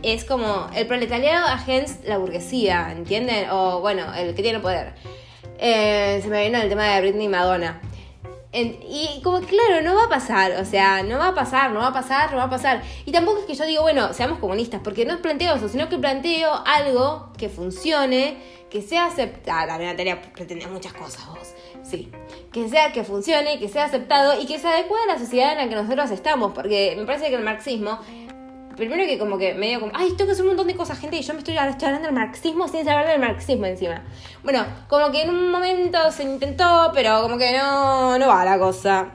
[0.01, 3.49] es como el proletariado agens la burguesía, ¿entienden?
[3.49, 4.93] O bueno, el que tiene poder.
[5.57, 7.81] Eh, se me vino el tema de Britney Madonna
[8.61, 11.79] y como que claro, no va a pasar, o sea, no va a pasar, no
[11.79, 12.81] va a pasar, no va a pasar.
[13.05, 15.97] Y tampoco es que yo digo, bueno, seamos comunistas, porque no planteo eso, sino que
[15.97, 18.37] planteo algo que funcione,
[18.69, 19.67] que sea aceptado.
[19.67, 22.11] La Natalia pretende muchas cosas vos, sí.
[22.53, 25.57] Que sea, que funcione, que sea aceptado y que se adecue a la sociedad en
[25.57, 27.99] la que nosotros estamos, porque me parece que el marxismo
[28.75, 31.17] primero que como que medio como, ay, tengo que hacer un montón de cosas, gente,
[31.17, 34.03] y yo me estoy, estoy hablando del marxismo sin saber del marxismo encima.
[34.43, 38.59] Bueno, como que en un momento se intentó, pero como que no, no va la
[38.59, 39.11] cosa.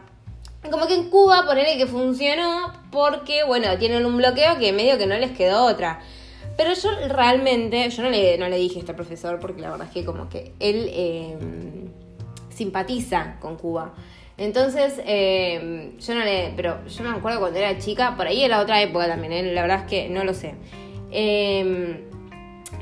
[0.70, 5.06] Como que en Cuba ponerle que funcionó porque, bueno, tienen un bloqueo que medio que
[5.06, 6.00] no les quedó otra.
[6.56, 9.86] Pero yo realmente, yo no le, no le dije a este profesor porque la verdad
[9.86, 11.38] es que como que él eh,
[12.50, 13.94] simpatiza con Cuba.
[14.40, 16.54] Entonces, eh, yo no le.
[16.56, 19.42] Pero yo me acuerdo cuando era chica, por ahí era otra época también, ¿eh?
[19.52, 20.54] la verdad es que no lo sé.
[21.10, 22.06] Eh,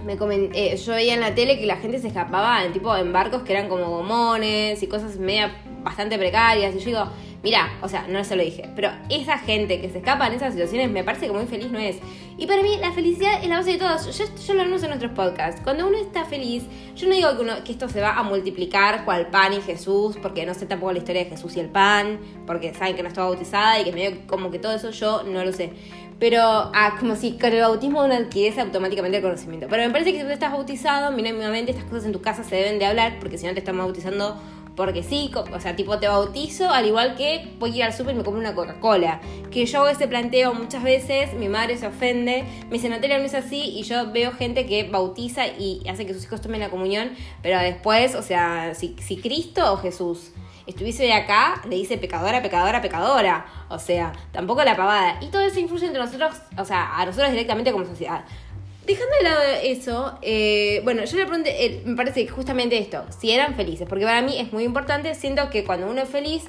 [0.07, 3.13] me comenté, yo veía en la tele que la gente se escapaba en tipo en
[3.13, 6.77] barcos que eran como gomones y cosas media bastante precarias.
[6.77, 7.05] Y yo digo,
[7.49, 10.53] Mira, o sea, no se lo dije, pero esa gente que se escapa en esas
[10.53, 11.97] situaciones me parece que muy feliz no es.
[12.37, 13.97] Y para mí la felicidad es la base de todo.
[13.97, 15.63] Yo, yo lo anuncio en nuestros podcasts.
[15.65, 19.07] Cuando uno está feliz, yo no digo que, uno, que esto se va a multiplicar
[19.07, 22.19] cual pan y Jesús, porque no sé tampoco la historia de Jesús y el pan,
[22.47, 25.43] porque saben que no estaba bautizada y que medio como que todo eso yo no
[25.43, 25.73] lo sé.
[26.19, 29.69] Pero ah, como si con el bautismo uno adquiriese automáticamente el conocimiento.
[29.71, 32.57] Pero me parece que si tú estás bautizado, mínimamente estas cosas en tu casa se
[32.57, 34.37] deben de hablar, porque si no te están bautizando
[34.79, 38.15] porque sí, o sea, tipo te bautizo, al igual que voy a ir al súper
[38.15, 39.21] y me compro una Coca-Cola.
[39.51, 43.25] Que yo hago ese planteo muchas veces, mi madre se ofende, me dice, Natalia, no
[43.25, 46.71] es así, y yo veo gente que bautiza y hace que sus hijos tomen la
[46.71, 47.11] comunión,
[47.43, 50.31] pero después, o sea, si, si Cristo o Jesús
[50.69, 53.47] estuviese acá, le dice pecadora, pecadora, pecadora.
[53.71, 55.19] O sea, tampoco la pavada.
[55.23, 58.25] Y todo eso influye entre nosotros, o sea, a nosotros directamente como sociedad.
[58.89, 63.05] Dejando de lado eso, eh, bueno, yo le pregunté, eh, me parece que justamente esto,
[63.21, 66.45] si eran felices, porque para mí es muy importante, siento que cuando uno es feliz,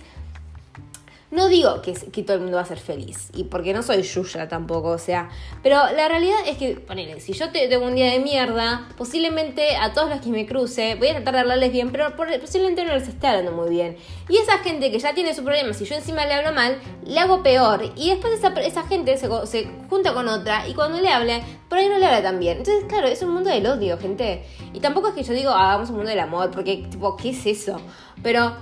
[1.32, 4.02] no digo que, que, todo el mundo va a ser feliz, y porque no soy
[4.02, 5.30] Yuya tampoco, o sea,
[5.62, 9.76] pero la realidad es que, ponele, si yo te tengo un día de mierda, posiblemente
[9.76, 12.94] a todos los que me cruce, voy a tratar de hablarles bien, pero posiblemente no
[12.94, 13.98] les esté hablando muy bien.
[14.28, 17.20] Y esa gente que ya tiene su problema, si yo encima le hablo mal, le
[17.20, 21.10] hago peor, y después esa, esa gente se, se junta con otra, y cuando le
[21.10, 22.58] hable, por ahí no le habla tan bien.
[22.58, 24.44] Entonces, claro, es un mundo del odio, gente.
[24.74, 27.46] Y tampoco es que yo digo, hagamos un mundo del amor, porque, tipo, ¿qué es
[27.46, 27.80] eso?
[28.24, 28.56] Pero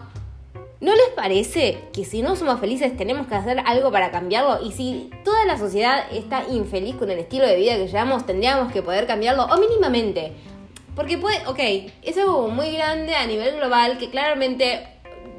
[0.80, 4.60] ¿No les parece que si no somos felices tenemos que hacer algo para cambiarlo?
[4.64, 8.72] Y si toda la sociedad está infeliz con el estilo de vida que llevamos, tendríamos
[8.72, 10.34] que poder cambiarlo, o mínimamente.
[10.96, 14.88] Porque puede, ok, es algo muy grande a nivel global que claramente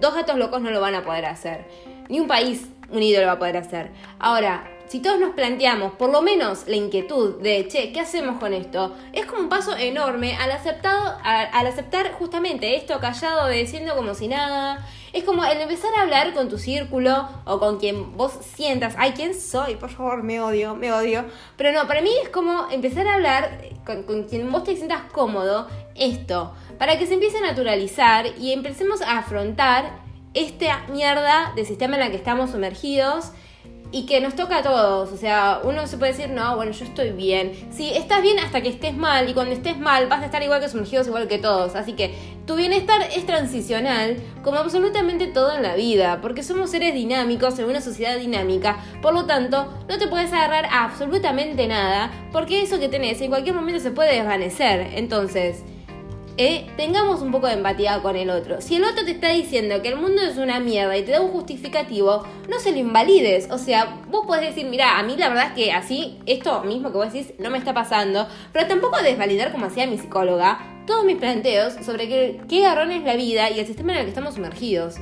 [0.01, 1.67] dos gatos locos no lo van a poder hacer.
[2.09, 3.93] Ni un país unido lo va a poder hacer.
[4.19, 8.55] Ahora, si todos nos planteamos por lo menos la inquietud de, che, ¿qué hacemos con
[8.55, 8.97] esto?
[9.13, 14.27] Es como un paso enorme al, aceptado, al, aceptar justamente esto callado, diciendo como si
[14.27, 14.85] nada.
[15.13, 19.13] Es como el empezar a hablar con tu círculo o con quien vos sientas, ay,
[19.13, 19.77] ¿quién soy?
[19.77, 21.25] Por favor, me odio, me odio.
[21.57, 25.03] Pero no, para mí es como empezar a hablar con, con quien vos te sientas
[25.13, 30.01] cómodo, esto, para que se empiece a naturalizar y empecemos a afrontar
[30.35, 33.33] esta mierda de sistema en la que estamos sumergidos
[33.91, 35.13] y que nos toca a todos.
[35.13, 37.53] O sea, uno se puede decir, no, bueno, yo estoy bien.
[37.71, 40.61] Sí, estás bien hasta que estés mal y cuando estés mal vas a estar igual
[40.61, 41.75] que sumergidos, igual que todos.
[41.75, 42.15] Así que
[42.49, 47.67] Tu bienestar es transicional, como absolutamente todo en la vida, porque somos seres dinámicos en
[47.67, 52.89] una sociedad dinámica, por lo tanto, no te puedes agarrar absolutamente nada, porque eso que
[52.89, 54.95] tenés en cualquier momento se puede desvanecer.
[54.95, 55.63] Entonces,
[56.39, 58.61] eh, tengamos un poco de empatía con el otro.
[58.61, 61.21] Si el otro te está diciendo que el mundo es una mierda y te da
[61.21, 63.51] un justificativo, no se lo invalides.
[63.51, 66.93] O sea, vos podés decir, mira, a mí la verdad es que así, esto mismo
[66.93, 71.05] que vos decís, no me está pasando, pero tampoco desvalidar como hacía mi psicóloga todos
[71.05, 74.11] mis planteos sobre qué, qué garrón es la vida y el sistema en el que
[74.11, 74.95] estamos sumergidos.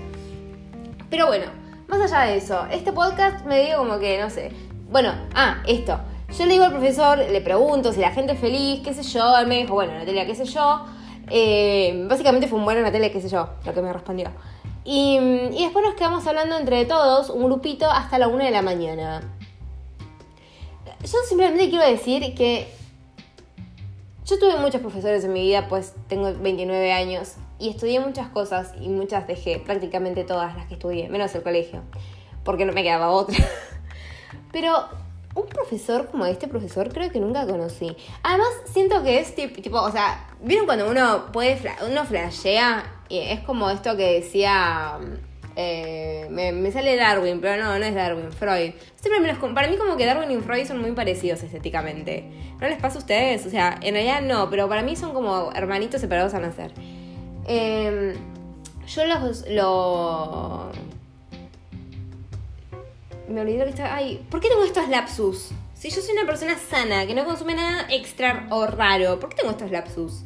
[1.11, 1.45] Pero bueno,
[1.87, 4.51] más allá de eso, este podcast me digo como que, no sé,
[4.91, 6.01] bueno, ah, esto.
[6.37, 9.37] Yo le digo al profesor, le pregunto si la gente es feliz, qué sé yo,
[9.39, 10.87] él me dijo, bueno, Natalia, qué sé yo.
[11.31, 14.31] Eh, básicamente fue un bueno en la tele, qué sé yo, lo que me respondió.
[14.85, 15.19] Y,
[15.53, 19.23] y, después nos quedamos hablando entre todos, un grupito, hasta la una de la mañana.
[21.01, 22.69] Yo simplemente quiero decir que
[24.25, 28.73] yo tuve muchos profesores en mi vida, pues tengo 29 años y estudié muchas cosas
[28.81, 31.83] y muchas dejé, prácticamente todas las que estudié, menos el colegio,
[32.45, 33.37] porque no me quedaba otra.
[34.53, 34.89] Pero
[35.37, 37.95] un profesor como este profesor creo que nunca conocí.
[38.23, 42.85] Además, siento que es tipo, o sea, ¿vieron cuando uno puede, uno flashea?
[43.09, 44.99] Y es como esto que decía,
[45.55, 48.73] eh, me, sale Darwin, pero no, no es Darwin, Freud.
[48.97, 52.25] Siempre me los, para mí como que Darwin y Freud son muy parecidos estéticamente.
[52.59, 53.45] ¿No les pasa a ustedes?
[53.47, 56.73] O sea, en realidad no, pero para mí son como hermanitos separados a nacer.
[57.47, 58.15] Em,
[58.87, 60.71] yo los, lo
[63.29, 63.97] me olvidé que estaba.
[63.97, 65.51] Ay, ¿por qué tengo estos lapsus?
[65.75, 69.37] Si yo soy una persona sana, que no consume nada extra o raro, ¿por qué
[69.37, 70.23] tengo estos lapsus?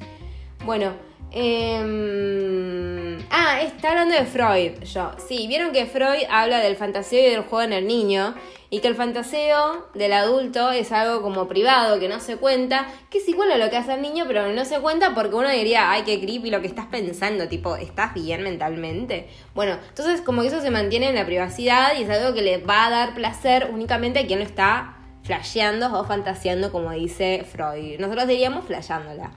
[0.65, 0.95] Bueno,
[1.33, 3.19] eh...
[3.31, 5.13] ah, está hablando de Freud, yo.
[5.29, 8.35] Sí, vieron que Freud habla del fantaseo y del juego en el niño,
[8.71, 13.19] y que el fantaseo del adulto es algo como privado, que no se cuenta, que
[13.19, 15.91] es igual a lo que hace el niño, pero no se cuenta porque uno diría,
[15.91, 19.29] ay, qué creepy lo que estás pensando, tipo, ¿estás bien mentalmente?
[19.55, 22.59] Bueno, entonces como que eso se mantiene en la privacidad y es algo que le
[22.59, 27.99] va a dar placer únicamente a quien lo está flasheando o fantaseando, como dice Freud.
[27.99, 29.33] Nosotros diríamos flasheándola.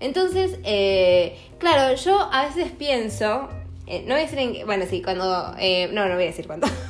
[0.00, 3.50] Entonces, eh, claro, yo a veces pienso,
[3.86, 6.46] eh, no voy a decir en bueno, sí, cuando, eh, no, no voy a decir
[6.46, 6.66] cuándo.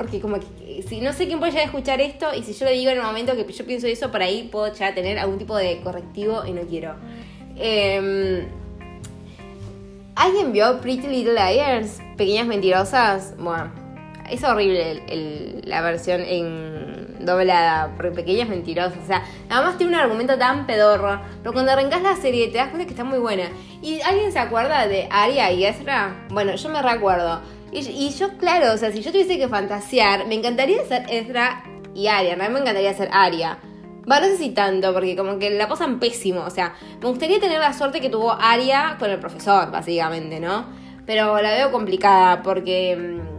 [0.00, 2.64] porque como que si no sé quién puede llegar a escuchar esto y si yo
[2.64, 5.36] lo digo en el momento que yo pienso eso, por ahí puedo ya tener algún
[5.36, 6.94] tipo de correctivo y no quiero.
[7.54, 8.46] Em,
[10.14, 12.00] ¿Alguien vio Pretty Little Liars?
[12.16, 13.34] Pequeñas mentirosas.
[13.36, 13.70] Bueno,
[14.30, 15.02] es horrible
[15.66, 19.00] la versión en doblada, pequeñas mentirosas.
[19.04, 21.20] O sea, nada más tiene un argumento tan pedorro.
[21.42, 23.50] Pero cuando arrancas la serie te das cuenta que está muy buena.
[23.82, 26.26] ¿Y alguien se acuerda de Aria y Ezra?
[26.30, 27.42] Bueno, yo me recuerdo.
[27.72, 31.62] Y, yo, claro, o sea, si yo tuviese que fantasear, me encantaría ser Ezra
[31.94, 32.34] y Aria.
[32.36, 33.58] mí me encantaría ser Aria.
[34.10, 36.40] Va, no sé si tanto, porque como que la pasan pésimo.
[36.40, 40.66] O sea, me gustaría tener la suerte que tuvo Aria con el profesor, básicamente, ¿no?
[41.06, 42.96] Pero la veo complicada porque.
[42.96, 43.30] Mm,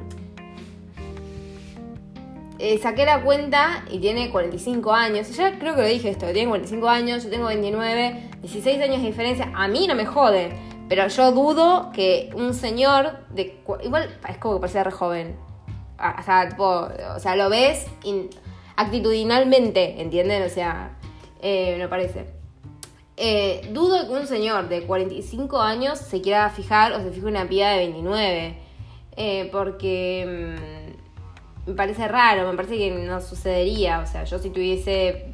[2.59, 5.35] eh, saqué la cuenta y tiene 45 años.
[5.35, 9.07] Ya creo que lo dije esto, tiene 45 años, yo tengo 29, 16 años de
[9.07, 9.51] diferencia.
[9.55, 10.70] A mí no me jode.
[10.91, 13.63] Pero yo dudo que un señor de.
[13.81, 15.37] Igual es como que parece re joven.
[15.97, 17.85] O sea, o sea lo ves
[18.75, 20.43] actitudinalmente, ¿entienden?
[20.43, 20.97] O sea,
[21.41, 22.25] eh, me parece.
[23.15, 27.47] Eh, dudo que un señor de 45 años se quiera fijar o se fije una
[27.47, 28.57] piba de 29.
[29.15, 30.57] Eh, porque
[31.65, 34.01] mm, me parece raro, me parece que no sucedería.
[34.01, 35.31] O sea, yo si tuviese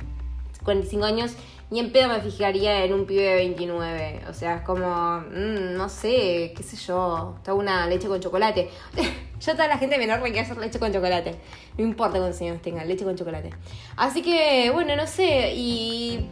[0.64, 1.36] 45 años
[1.70, 4.22] ni en pedo me fijaría en un pibe de 29.
[4.30, 8.70] O sea, es como, mm, no sé, qué sé yo, está una leche con chocolate.
[9.40, 11.36] yo toda la gente menor me quiere hacer leche con chocolate.
[11.78, 13.50] No importa cuántos años tengan, leche con chocolate.
[13.98, 16.26] Así que, bueno, no sé, y...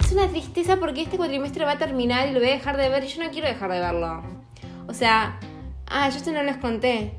[0.00, 2.88] Es una tristeza porque este cuatrimestre va a terminar y lo voy a dejar de
[2.88, 4.22] ver y yo no quiero dejar de verlo.
[4.86, 5.40] O sea,
[5.86, 7.12] ah, yo esto no les conté.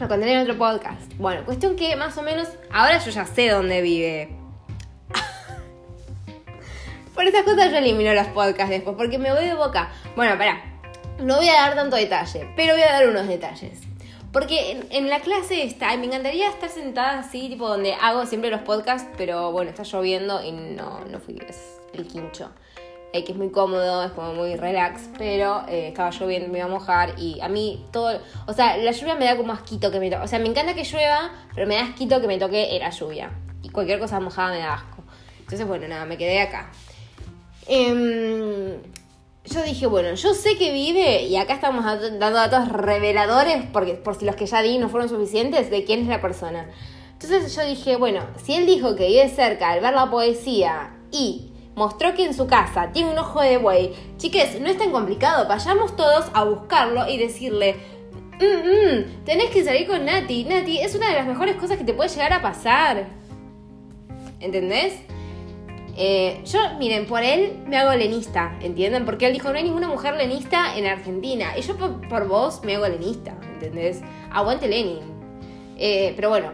[0.00, 1.12] Lo contaré en otro podcast.
[1.18, 4.45] Bueno, cuestión que más o menos, ahora yo ya sé dónde vive
[7.16, 9.90] por esas cosas yo elimino los podcasts después, porque me voy de boca.
[10.14, 10.62] Bueno, pará,
[11.18, 13.80] no voy a dar tanto detalle, pero voy a dar unos detalles.
[14.32, 18.60] Porque en, la clase está, me encantaría estar sentada así, tipo donde hago siempre los
[18.60, 22.50] podcasts, pero bueno, está lloviendo y no, no fui, es el quincho.
[23.14, 26.66] Eh, que es muy cómodo, es como muy relax, pero eh, estaba lloviendo, me iba
[26.66, 30.00] a mojar y a mí todo, o sea, la lluvia me da como asquito que
[30.00, 32.76] me toque, o sea, me encanta que llueva, pero me da asquito que me toque
[32.78, 33.30] la lluvia
[33.62, 35.02] y cualquier cosa mojada me da asco.
[35.38, 36.70] Entonces, bueno, nada, me quedé acá.
[37.68, 38.80] Em,
[39.44, 44.14] yo dije, bueno, yo sé que vive, y acá estamos dando datos reveladores, porque por
[44.16, 46.68] si los que ya di no fueron suficientes, de quién es la persona.
[47.12, 51.50] Entonces yo dije, bueno, si él dijo que vive cerca al ver la poesía y
[51.74, 53.94] mostró que en su casa tiene un ojo de buey.
[54.18, 55.48] Chiques, no es tan complicado.
[55.48, 57.76] Vayamos todos a buscarlo y decirle,
[58.40, 60.44] "Mm, mm, tenés que salir con Nati.
[60.44, 63.06] Nati es una de las mejores cosas que te puede llegar a pasar.
[64.40, 64.94] ¿Entendés?
[65.98, 69.06] Eh, yo, miren, por él me hago lenista, ¿entienden?
[69.06, 71.56] Porque él dijo, no hay ninguna mujer lenista en Argentina.
[71.56, 74.02] Y yo por, vos me hago lenista, ¿entendés?
[74.30, 75.00] Aguante Lenin.
[75.78, 76.52] Eh, pero bueno,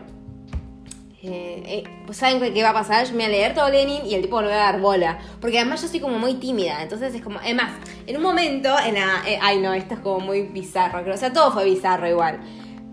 [1.24, 4.14] eh, pues saben qué va a pasar, yo me voy a leer todo Lenin y
[4.14, 5.18] el tipo me va a dar bola.
[5.40, 7.72] Porque además yo soy como muy tímida, entonces es como, además,
[8.06, 11.32] en un momento, en la, ay no, esto es como muy bizarro, creo, o sea,
[11.32, 12.40] todo fue bizarro igual.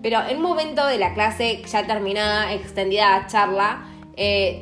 [0.02, 3.86] Pero en un momento de la clase ya terminada, extendida charla,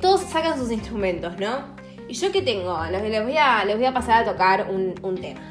[0.02, 1.77] todos sacan sus instrumentos, ¿no?
[2.08, 2.80] ¿Y yo qué tengo?
[2.86, 5.42] Les, voy, a, les voy a pasar a tocar un, un tema.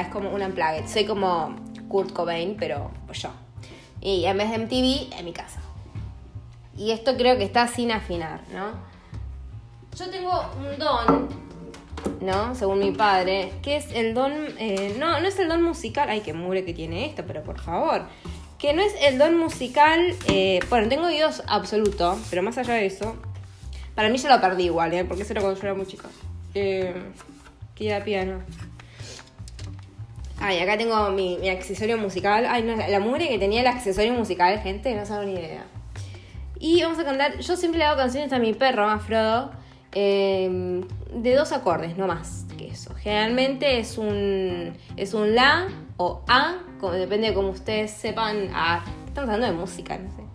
[0.00, 0.86] Es como un unplugged.
[0.86, 1.56] Soy como
[1.88, 3.30] Kurt Cobain, pero yo.
[4.00, 5.60] Y en vez de MTV, en mi casa.
[6.76, 8.70] Y esto creo que está sin afinar, ¿no?
[9.96, 11.28] Yo tengo un don,
[12.20, 12.54] ¿no?
[12.54, 14.32] Según mi padre, que es el don.
[14.58, 16.08] eh, no, no es el don musical.
[16.08, 18.04] Ay, qué mugre que tiene esto, pero por favor.
[18.58, 20.14] Que no es el don musical.
[20.28, 23.16] eh, bueno, tengo oídos absoluto, pero más allá de eso.
[24.00, 25.04] Para mí ya lo perdí igual, ¿eh?
[25.04, 26.08] Porque eso era cuando yo era muy chica.
[26.54, 26.94] Eh,
[28.02, 28.40] piano.
[30.40, 32.46] Ay, acá tengo mi, accesorio musical.
[32.48, 35.66] Ay, no, la mugre que tenía el accesorio musical, gente, no sabe ni idea.
[36.58, 37.40] Y vamos a cantar.
[37.40, 39.50] Yo siempre le hago canciones a mi perro, a Frodo,
[39.92, 40.80] eh,
[41.12, 42.94] de dos acordes, no más que eso.
[42.94, 48.48] Generalmente es un, es un La o A, como, depende de cómo ustedes sepan.
[48.54, 50.29] A, estamos hablando de música, no sé.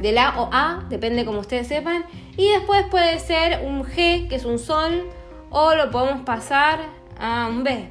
[0.00, 2.04] De La o A, depende como ustedes sepan.
[2.36, 5.08] Y después puede ser un G, que es un Sol,
[5.50, 6.80] o lo podemos pasar
[7.18, 7.88] a un B,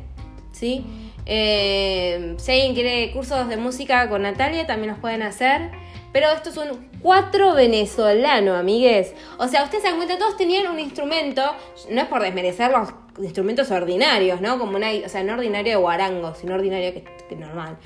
[0.52, 0.86] ¿sí?
[1.26, 5.70] Eh, si alguien quiere cursos de música con Natalia, también los pueden hacer.
[6.12, 9.14] Pero esto es un cuatro venezolano, amigues.
[9.38, 11.44] O sea, ustedes se dan cuenta, todos tenían un instrumento.
[11.92, 14.58] No es por desmerecer los instrumentos ordinarios, ¿no?
[14.58, 17.78] Como una, o sea, no ordinario de guarango, sino ordinario que, que normal.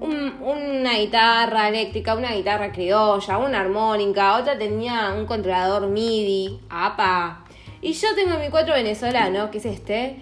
[0.00, 7.44] Un- una guitarra eléctrica, una guitarra criolla, una armónica, otra tenía un controlador MIDI, apa.
[7.80, 10.16] Y yo tengo mi cuatro venezolano, que es este.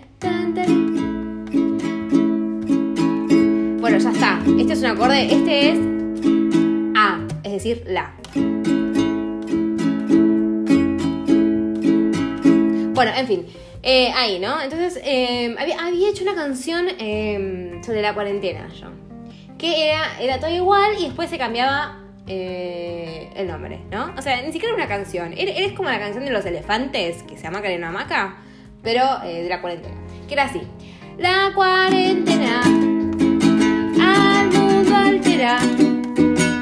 [3.80, 4.40] Bueno, ya está.
[4.58, 5.78] Este es un acorde, este es
[6.96, 8.14] A, es decir, La.
[12.94, 13.46] Bueno, en fin.
[13.82, 14.60] eh, ahí, ¿no?
[14.62, 18.86] Entonces, eh, había, había hecho una canción eh, sobre la cuarentena yo.
[19.62, 24.12] Que era, era todo igual y después se cambiaba eh, el nombre, ¿no?
[24.18, 25.32] O sea, ni siquiera era una canción.
[25.36, 28.38] Era como la canción de los elefantes, que se llama Karen Hamaca,
[28.82, 29.94] pero eh, de la cuarentena.
[30.26, 30.62] Que era así.
[31.16, 32.60] La cuarentena
[34.00, 35.60] al mundo altera.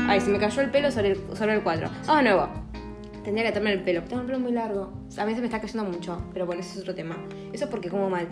[0.06, 1.88] Ay, se me cayó el pelo sobre el, sobre el cuadro.
[2.06, 2.48] Vamos de nuevo.
[3.24, 4.02] Tendría que atarme el pelo.
[4.02, 4.92] Tengo el pelo muy largo.
[5.16, 6.20] A mí se me está cayendo mucho.
[6.34, 7.16] Pero bueno, ese es otro tema.
[7.50, 8.28] Eso es porque como mal.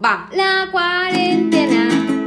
[0.00, 0.28] Va.
[0.32, 2.23] La cuarentena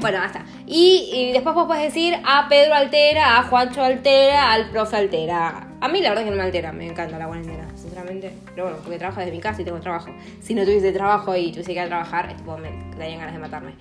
[0.00, 0.44] Bueno, basta.
[0.66, 5.66] Y, después vos podés decir a Pedro altera, a Juancho altera, al profe altera.
[5.80, 8.32] A mí la verdad que no me altera, me encanta la cuarentena, sinceramente.
[8.54, 10.10] Pero bueno, porque trabajo desde mi casa y tengo trabajo.
[10.40, 13.38] Si no tuviese trabajo y tuviese que ir a trabajar, tipo, me darían ganas de
[13.38, 13.72] matarme.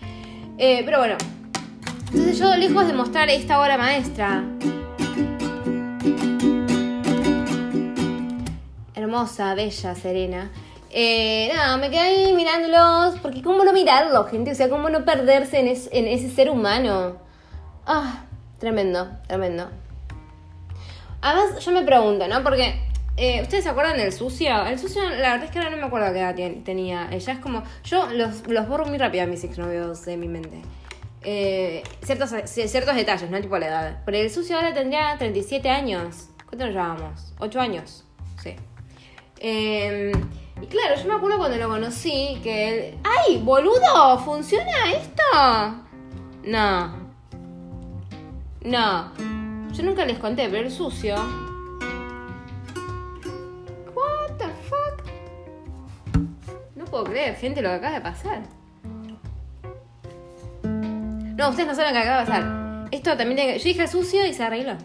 [0.58, 1.16] Eh, pero bueno,
[2.08, 4.44] entonces yo, lejos de mostrar esta obra maestra,
[8.96, 10.52] hermosa, bella, serena,
[10.92, 15.06] eh, nada, me quedé ahí mirándolos, porque cómo no mirarlo, gente, o sea, cómo no
[15.06, 17.18] perderse en, es- en ese ser humano.
[17.86, 18.26] Ah,
[18.60, 19.70] tremendo, tremendo.
[21.22, 22.44] Además, yo me pregunto, ¿no?
[22.44, 22.80] Porque,
[23.18, 24.66] eh, ¿ustedes se acuerdan del sucio?
[24.66, 27.08] El sucio, la verdad es que ahora no me acuerdo qué edad tenía.
[27.12, 30.62] Ella es como, yo los, los borro muy rápido a mis exnovios de mi mente.
[31.24, 33.42] Eh, ciertos, ciertos detalles, ¿no?
[33.42, 33.98] Tipo la edad.
[34.06, 36.30] Pero el sucio ahora tendría 37 años.
[36.46, 37.34] ¿Cuánto nos llevábamos?
[37.40, 38.06] 8 años.
[38.42, 38.56] Sí.
[39.40, 40.12] Eh,
[40.62, 42.98] y claro, yo me acuerdo cuando lo conocí que él...
[43.04, 44.20] ¡Ay, boludo!
[44.20, 45.24] ¿Funciona esto?
[46.44, 47.08] No.
[48.64, 49.12] No.
[49.72, 51.16] Yo nunca les conté, pero el sucio...
[53.94, 55.04] What the fuck?
[56.76, 58.42] No puedo creer, gente, lo que acaba de pasar.
[60.64, 62.88] No, ustedes no saben lo que acaba de pasar.
[62.92, 63.60] Esto también tiene que...
[63.60, 64.76] Yo dije sucio y se arregló.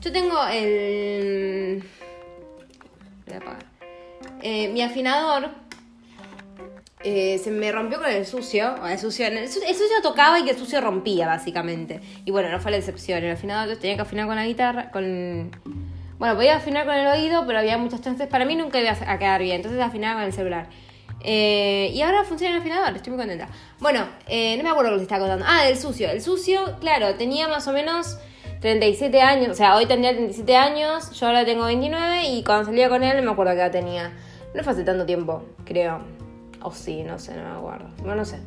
[0.00, 1.84] Yo tengo el...
[3.26, 3.69] Voy a apagar.
[4.42, 5.50] Eh, mi afinador
[7.02, 8.74] eh, se me rompió con el sucio.
[8.86, 9.86] El sucio, el sucio.
[10.02, 12.00] tocaba y que el sucio rompía, básicamente.
[12.24, 13.22] Y bueno, no fue la excepción.
[13.22, 14.90] El afinador tenía que afinar con la guitarra.
[14.90, 15.50] con
[16.18, 18.28] Bueno, podía afinar con el oído, pero había muchas chances.
[18.28, 19.56] Para mí nunca iba a quedar bien.
[19.56, 20.68] Entonces afinaba con el celular.
[21.22, 23.48] Eh, y ahora funciona el afinador, estoy muy contenta.
[23.78, 25.44] Bueno, no me acuerdo lo que estaba contando.
[25.46, 26.10] Ah, del sucio.
[26.10, 28.16] El sucio, claro, tenía más o menos
[28.60, 32.88] 37 años, o sea, hoy tendría 37 años, yo ahora tengo 29 y cuando salía
[32.90, 34.12] con él no me acuerdo qué edad tenía.
[34.54, 36.00] No fue hace tanto tiempo, creo.
[36.62, 37.88] O sí, no sé, no me acuerdo.
[38.04, 38.38] No, no sé.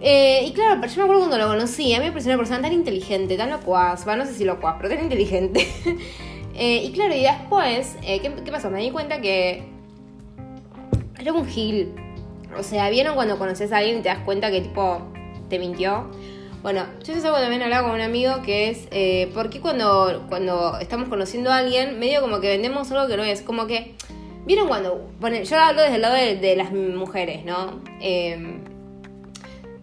[0.00, 2.62] Eh, y claro, yo me acuerdo cuando lo conocí, a mí me pareció una persona
[2.62, 5.66] tan inteligente, tan locuaz, bueno, no sé si locuaz, pero tan inteligente.
[6.60, 8.68] Eh, y claro, y después, eh, ¿qué, ¿qué, pasó?
[8.68, 9.62] Me di cuenta que
[11.16, 11.94] era un gil.
[12.58, 15.02] O sea, ¿vieron cuando conoces a alguien y te das cuenta que tipo
[15.48, 16.10] te mintió?
[16.60, 20.76] Bueno, yo eso algo también hablaba con un amigo que es, ¿por qué cuando, cuando
[20.80, 23.40] estamos conociendo a alguien, medio como que vendemos algo que no es?
[23.42, 23.94] Como que,
[24.48, 27.82] ¿vieron cuando, bueno, yo hablo desde el lado de, las mujeres, ¿no?
[28.00, 28.58] Eh,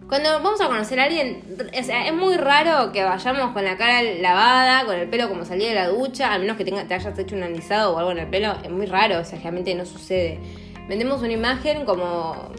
[0.08, 1.40] cuando vamos a conocer a alguien,
[1.72, 5.76] es muy raro que vayamos con la cara lavada, con el pelo como salía de
[5.76, 8.56] la ducha, a menos que te hayas hecho un alisado o algo en el pelo,
[8.62, 10.40] es muy raro, o sea, realmente no sucede.
[10.88, 12.50] Vendemos una imagen como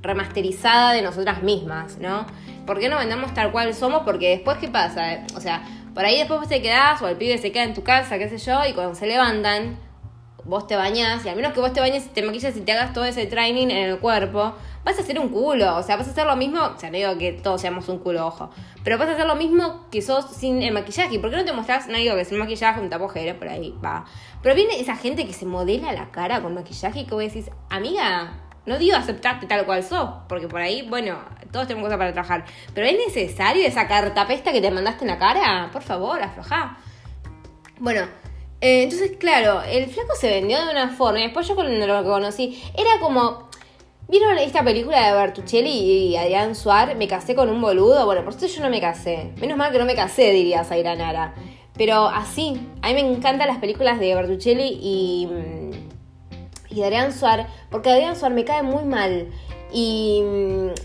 [0.00, 2.24] remasterizada de nosotras mismas, ¿no?
[2.66, 4.02] ¿Por qué no vendemos tal cual somos?
[4.04, 5.24] Porque después, ¿qué pasa?
[5.36, 7.82] O sea, por ahí después vos te quedás o el pibe se queda en tu
[7.82, 9.76] casa, qué sé yo, y cuando se levantan,
[10.44, 12.92] vos te bañás, y al menos que vos te bañes, te maquillas y te hagas
[12.92, 15.76] todo ese training en el cuerpo, vas a hacer un culo.
[15.76, 16.60] O sea, vas a hacer lo mismo.
[16.62, 18.50] O sea, no digo que todos seamos un culo, ojo.
[18.84, 21.18] Pero vas a hacer lo mismo que sos sin el maquillaje.
[21.18, 21.88] ¿Por qué no te mostrás?
[21.88, 24.04] No digo que sin maquillaje, un tapojero, por ahí, va.
[24.42, 27.50] Pero viene esa gente que se modela la cara con maquillaje y que vos decís,
[27.70, 31.18] amiga, no digo aceptarte tal cual sos, porque por ahí, bueno,
[31.50, 32.44] todos tenemos cosas para trabajar.
[32.74, 35.70] Pero es necesario esa cartapesta que te mandaste en la cara.
[35.72, 36.76] Por favor, aflojá.
[37.78, 38.06] Bueno,
[38.62, 41.18] eh, entonces, claro, el flaco se vendió de una forma.
[41.18, 43.50] Y después yo cuando lo conocí, era como.
[44.08, 46.96] ¿Vieron esta película de Bertuccelli y Adrián Suar?
[46.96, 48.04] Me casé con un boludo.
[48.04, 49.32] Bueno, por eso yo no me casé.
[49.40, 51.34] Menos mal que no me casé, diría Zaira Nara.
[51.76, 55.28] Pero así, a mí me encantan las películas de Bertuccelli y,
[56.68, 59.28] y de Adrián Suar, porque Adrián Suar me cae muy mal.
[59.72, 60.22] Y,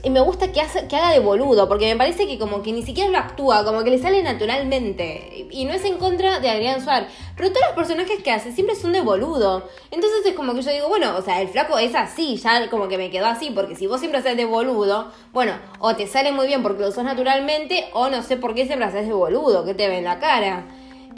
[0.09, 3.17] me gusta que, haga de boludo, porque me parece que como que ni siquiera lo
[3.17, 5.47] actúa, como que le sale naturalmente.
[5.51, 8.75] Y no es en contra de Adrián Suárez, pero todos los personajes que hace siempre
[8.75, 9.67] son de boludo.
[9.91, 12.87] Entonces es como que yo digo, bueno, o sea, el flaco es así, ya como
[12.87, 16.31] que me quedó así, porque si vos siempre haces de boludo, bueno, o te sale
[16.31, 19.65] muy bien porque lo sos naturalmente, o no sé por qué siempre haces de boludo,
[19.65, 20.65] que te ve en la cara.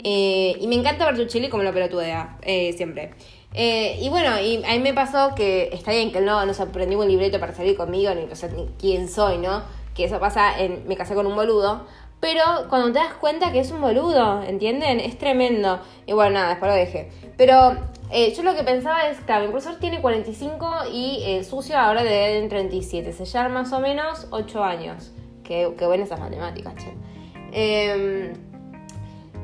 [0.02, 3.12] Eh, y me encanta Bertuccelli como lo pelotudea, eh, siempre.
[3.54, 6.98] Eh, y bueno, y a mí me pasó que está bien que no nos aprendió
[6.98, 9.62] un libreto para salir conmigo, ni, ni quién soy, ¿no?
[9.94, 11.84] Que eso pasa en Me casé con un boludo.
[12.20, 15.00] Pero cuando te das cuenta que es un boludo, ¿entienden?
[15.00, 15.80] Es tremendo.
[16.06, 17.10] Y bueno, nada, después lo dejé.
[17.38, 17.76] Pero
[18.10, 22.04] eh, yo lo que pensaba es, claro, mi profesor tiene 45 y el sucio ahora
[22.04, 23.12] de 37.
[23.14, 25.12] Se llama más o menos 8 años.
[25.42, 26.92] Qué, qué buenas esas matemáticas, che.
[27.52, 28.32] Eh,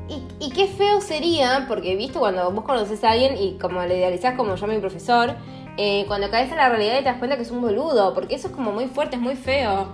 [0.09, 4.35] y, qué feo sería, porque visto cuando vos conoces a alguien y como le idealizás
[4.35, 5.35] como yo mi profesor,
[5.77, 8.35] eh, cuando caes en la realidad y te das cuenta que es un boludo, porque
[8.35, 9.87] eso es como muy fuerte, es muy feo.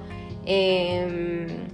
[0.45, 1.67] Eh,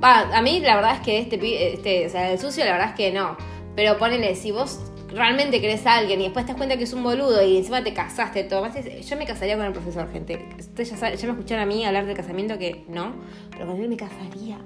[0.00, 2.94] a mí la verdad es que este, este, o sea, el sucio la verdad es
[2.94, 3.36] que no.
[3.74, 4.80] Pero ponele, si vos
[5.16, 7.82] realmente crees a alguien y después te das cuenta que es un boludo y encima
[7.82, 8.68] te casaste, todo.
[8.68, 10.46] Yo me casaría con el profesor, gente.
[10.58, 13.14] Ustedes ya, ya me escucharon a mí hablar del casamiento que no,
[13.50, 14.58] pero con él me casaría.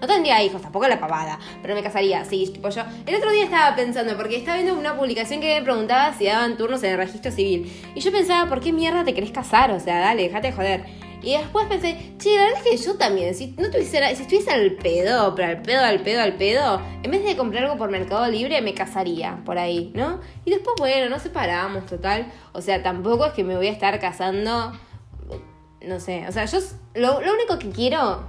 [0.00, 2.82] No tendría hijos, tampoco la pavada, pero me casaría, sí, tipo yo.
[3.06, 6.56] El otro día estaba pensando, porque estaba viendo una publicación que me preguntaba si daban
[6.56, 7.72] turnos en el registro civil.
[7.94, 9.70] Y yo pensaba, ¿por qué mierda te querés casar?
[9.70, 11.03] O sea, dale, déjate de joder.
[11.24, 14.50] Y después pensé, che, la verdad es que yo también, si no tuviese, si estuviese
[14.50, 17.90] al pedo, pero al pedo, al pedo, al pedo, en vez de comprar algo por
[17.90, 20.20] Mercado Libre, me casaría por ahí, ¿no?
[20.44, 22.30] Y después, bueno, nos separamos, total.
[22.52, 24.72] O sea, tampoco es que me voy a estar casando,
[25.80, 26.58] no sé, o sea, yo
[26.94, 28.28] lo, lo único que quiero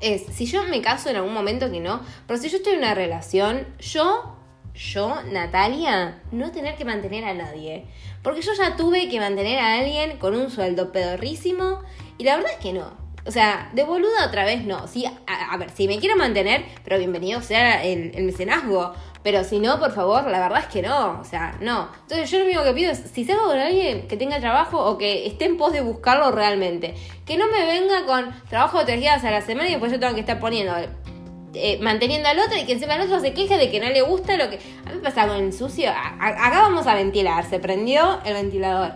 [0.00, 2.80] es, si yo me caso en algún momento que no, pero si yo estoy en
[2.80, 4.36] una relación, yo
[4.74, 7.86] yo, Natalia, no tener que mantener a nadie.
[8.22, 11.80] Porque yo ya tuve que mantener a alguien con un sueldo pedorrísimo
[12.18, 13.02] y la verdad es que no.
[13.24, 14.88] O sea, de boluda otra vez no.
[14.88, 18.94] Sí, a, ver, si me quiero mantener, pero bienvenido sea el, el, mecenazgo.
[19.22, 21.20] Pero si no, por favor, la verdad es que no.
[21.20, 21.88] O sea, no.
[22.02, 24.98] Entonces yo lo único que pido es, si salgo con alguien que tenga trabajo o
[24.98, 26.94] que esté en pos de buscarlo realmente.
[27.24, 30.00] Que no me venga con trabajo de tres días a la semana y después yo
[30.00, 30.74] tengo que estar poniendo
[31.54, 34.02] eh, manteniendo al otro y que encima el otro se queje de que no le
[34.02, 34.56] gusta lo que...
[34.86, 35.90] A mí me pasa con el sucio.
[35.90, 37.48] acá vamos a ventilar.
[37.48, 38.92] Se prendió el ventilador.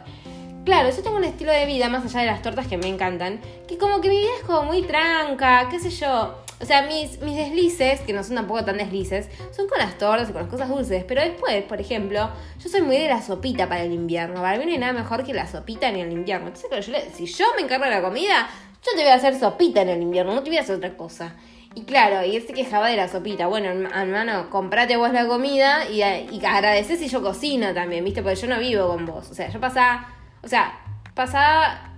[0.65, 3.41] Claro, yo tengo un estilo de vida, más allá de las tortas que me encantan,
[3.69, 6.43] que como que mi vida es como muy tranca, qué sé yo.
[6.61, 10.31] O sea, mis, mis deslices, que no son tampoco tan deslices, son con las tortas
[10.31, 11.05] y con las cosas dulces.
[11.05, 12.31] Pero después, por ejemplo,
[12.61, 14.41] yo soy muy de la sopita para el invierno.
[14.41, 16.49] Para mí no hay nada mejor que la sopita en el invierno.
[16.49, 18.49] Entonces, yo si yo me encargo de la comida,
[18.85, 20.97] yo te voy a hacer sopita en el invierno, no te voy a hacer otra
[20.97, 21.37] cosa.
[21.77, 23.49] Y claro, y él se quejaba de la sopita.
[23.49, 28.23] Bueno, hermano, comprate vos la comida y, y agradeces si yo cocino también, ¿viste?
[28.23, 29.31] Porque yo no vivo con vos.
[29.31, 30.09] O sea, yo pasaba,
[30.43, 30.73] o sea,
[31.15, 31.93] pasaba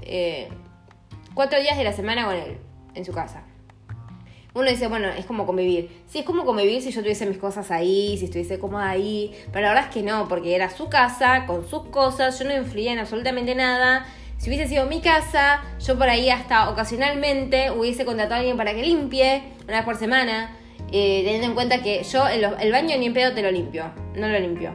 [0.00, 0.48] eh,
[1.34, 2.56] cuatro días de la semana con él,
[2.94, 3.42] en su casa.
[4.54, 6.02] uno dice, bueno, es como convivir.
[6.06, 9.34] Sí, es como convivir si yo tuviese mis cosas ahí, si estuviese cómoda ahí.
[9.52, 12.56] Pero la verdad es que no, porque era su casa, con sus cosas, yo no
[12.56, 14.06] influía en absolutamente nada.
[14.44, 18.74] Si hubiese sido mi casa, yo por ahí hasta ocasionalmente hubiese contratado a alguien para
[18.74, 20.54] que limpie una vez por semana,
[20.92, 24.28] eh, teniendo en cuenta que yo el, baño ni en pedo te lo limpio, no
[24.28, 24.74] lo limpio.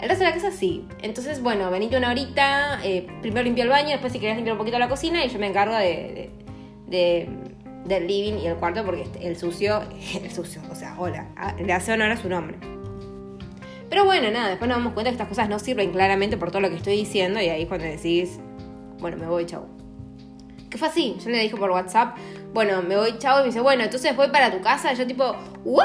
[0.00, 0.86] El resto de la casa sí.
[1.02, 4.58] Entonces, bueno, venite una horita, eh, primero limpio el baño, después si querés limpiar un
[4.58, 6.30] poquito la cocina y yo me encargo de,
[6.86, 7.28] de,
[7.84, 9.82] del living y el cuarto porque el sucio,
[10.24, 11.26] el sucio, o sea, hola,
[11.62, 12.56] le hace honor a su nombre.
[13.90, 16.62] Pero bueno, nada, después nos damos cuenta que estas cosas no sirven claramente por todo
[16.62, 18.40] lo que estoy diciendo y ahí es cuando decís,
[19.00, 19.66] bueno, me voy, chau.
[20.68, 21.16] ¿Qué fue así?
[21.22, 22.16] Yo le dije por WhatsApp,
[22.52, 24.92] bueno, me voy, chau, y me dice, bueno, entonces voy para tu casa.
[24.92, 25.34] Y yo tipo,
[25.64, 25.84] ¿what?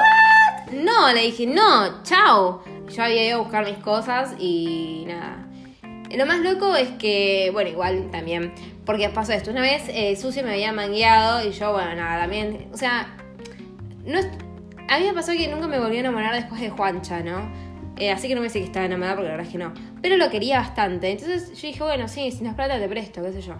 [0.72, 2.61] No, le dije, no, chau.
[2.88, 5.47] Yo había ido a buscar mis cosas y nada.
[6.16, 8.53] Lo más loco es que, bueno, igual también,
[8.86, 9.49] porque pasó esto.
[9.49, 13.18] Una vez eh, Sucio me había mangueado y yo, bueno, nada, también, o sea,
[14.05, 14.20] no
[14.88, 17.49] a mí me pasó que nunca me volví a enamorar después de Juancha, ¿no?
[17.98, 19.74] Eh, así que no me sé que estaba enamorada porque la verdad es que no.
[20.02, 21.12] Pero lo quería bastante.
[21.12, 23.56] Entonces yo dije, bueno, sí, si no es plata te presto, qué sé yo.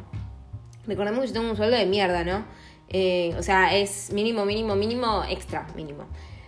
[0.88, 2.45] Recordemos que yo tengo un sueldo de mierda, ¿no?
[2.89, 6.05] Eh, o sea, es mínimo, mínimo, mínimo, extra, mínimo.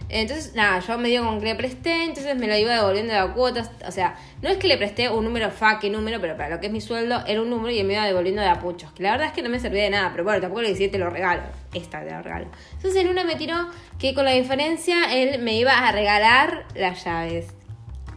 [0.10, 3.34] Entonces, nada, yo me dio con que le presté, entonces me lo iba devolviendo de
[3.34, 3.72] cuotas.
[3.86, 6.62] O sea, no es que le presté un número fa, qué número, pero para lo
[6.62, 8.92] que es mi sueldo era un número y me iba devolviendo de apuchos.
[8.94, 10.90] Que la verdad es que no me servía de nada, pero bueno, tampoco le decía
[10.90, 11.44] te lo regalo.
[11.74, 12.48] Esta te lo regalo.
[12.74, 13.70] Entonces en una me tiró
[14.00, 17.57] que con la diferencia él me iba a regalar las llaves.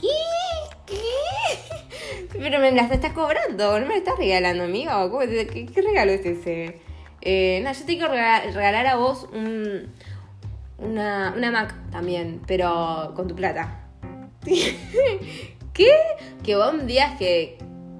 [0.01, 0.07] ¿Qué?
[0.87, 2.29] ¿Qué?
[2.33, 5.19] Pero me las estás cobrando, no me las estás regalando, amigo.
[5.21, 6.81] ¿Qué, qué regalo es ese?
[7.23, 9.93] Eh, no, yo te quiero regalar, a vos un,
[10.79, 13.89] una, una Mac también, pero con tu plata.
[15.75, 15.93] ¿Qué?
[16.43, 17.59] Que vos me digas que,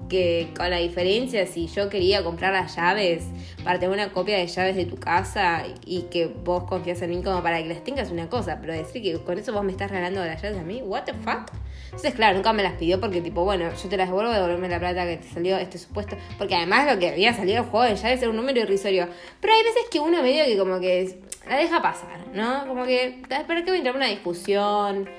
[0.09, 3.25] que con la diferencia, si yo quería comprar las llaves
[3.63, 7.21] para tener una copia de llaves de tu casa y que vos confías en mí
[7.21, 9.91] como para que las tengas una cosa, pero decir que con eso vos me estás
[9.91, 11.51] regalando las llaves a mí, what the fuck?
[11.91, 14.79] Entonces, claro, nunca me las pidió porque, tipo, bueno, yo te las devuelvo, devolverme la
[14.79, 16.15] plata que te salió este supuesto.
[16.37, 19.07] Porque además lo que había salido el juego ya es un número irrisorio.
[19.41, 22.65] Pero hay veces que uno medio que como que la deja pasar, ¿no?
[22.65, 25.09] Como que, ¿para qué voy a entrar en una discusión?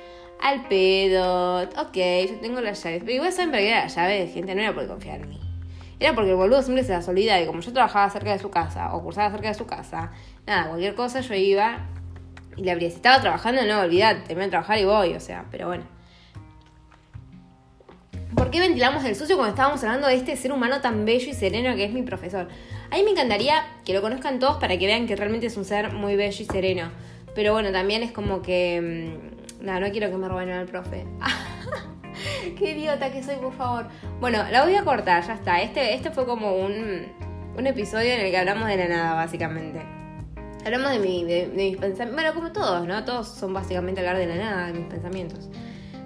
[0.41, 1.97] Al pedo, ok,
[2.29, 3.03] yo tengo las llaves.
[3.05, 5.41] Pero igual saben para qué era las llaves, gente, no era por confiar en mí.
[6.01, 8.51] Era porque el boludo siempre se las olvida y como yo trabajaba cerca de su
[8.51, 10.11] casa o cursaba cerca de su casa,
[10.47, 11.87] nada, cualquier cosa yo iba
[12.57, 12.91] y le abría.
[12.91, 15.85] Si estaba trabajando, no, olvidate, termino de trabajar y voy, o sea, pero bueno.
[18.35, 21.35] ¿Por qué ventilamos el sucio cuando estábamos hablando de este ser humano tan bello y
[21.35, 22.49] sereno que es mi profesor?
[22.91, 25.65] A mí me encantaría que lo conozcan todos para que vean que realmente es un
[25.65, 26.91] ser muy bello y sereno.
[27.35, 29.19] Pero bueno, también es como que...
[29.61, 31.07] Mm, no, no quiero que me roben al profe.
[32.59, 33.87] Qué idiota que soy, por favor.
[34.21, 35.61] Bueno, la voy a cortar, ya está.
[35.63, 37.07] Este, este fue como un,
[37.57, 39.81] un episodio en el que hablamos de la nada, básicamente.
[40.65, 42.15] Hablamos de, mi, de mis pensamientos.
[42.15, 43.05] Bueno, como todos, ¿no?
[43.05, 45.49] Todos son básicamente hablar de la nada, de mis pensamientos.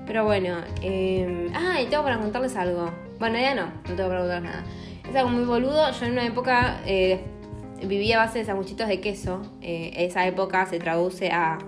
[0.06, 1.50] Pero bueno, eh...
[1.54, 2.90] ah, y tengo para contarles algo.
[3.18, 4.64] Bueno, ya no, no tengo para contarles nada.
[5.08, 5.90] Es algo muy boludo.
[5.90, 7.20] Yo en una época eh,
[7.82, 9.42] vivía a base de sanguchitos de queso.
[9.60, 11.58] Eh, esa época se traduce a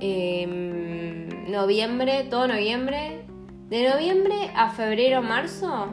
[0.00, 3.22] em, noviembre, todo noviembre.
[3.68, 5.88] De noviembre a febrero, marzo,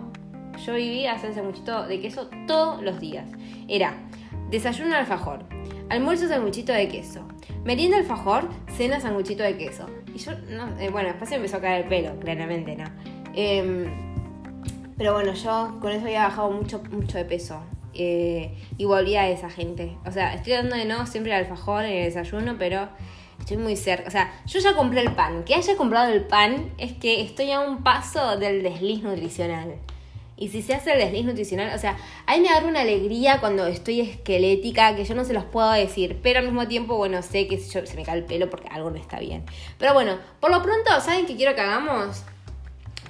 [0.66, 3.30] yo vivía hacer sanguchito de queso todos los días.
[3.68, 3.96] Era
[4.50, 5.44] desayuno alfajor,
[5.90, 7.28] almuerzo sanguchito de queso,
[7.64, 11.62] merienda alfajor, cena sanguchito de queso, y yo, no, eh, bueno, después se empezó a
[11.62, 12.86] caer el pelo, claramente, ¿no?
[13.34, 13.86] Em,
[14.98, 17.62] pero bueno, yo con eso había bajado mucho, mucho de peso.
[17.98, 19.98] Eh, y volví a esa gente.
[20.06, 22.90] O sea, estoy dando de nuevo siempre el alfajor en el desayuno, pero
[23.40, 24.08] estoy muy cerca.
[24.08, 25.44] O sea, yo ya compré el pan.
[25.44, 29.76] Que haya comprado el pan es que estoy a un paso del desliz nutricional.
[30.38, 33.40] Y si se hace el desliz nutricional, o sea, a mí me da una alegría
[33.40, 37.22] cuando estoy esquelética, que yo no se los puedo decir, pero al mismo tiempo, bueno,
[37.22, 39.46] sé que se me cae el pelo porque algo no está bien.
[39.78, 42.24] Pero bueno, por lo pronto, ¿saben qué quiero que hagamos?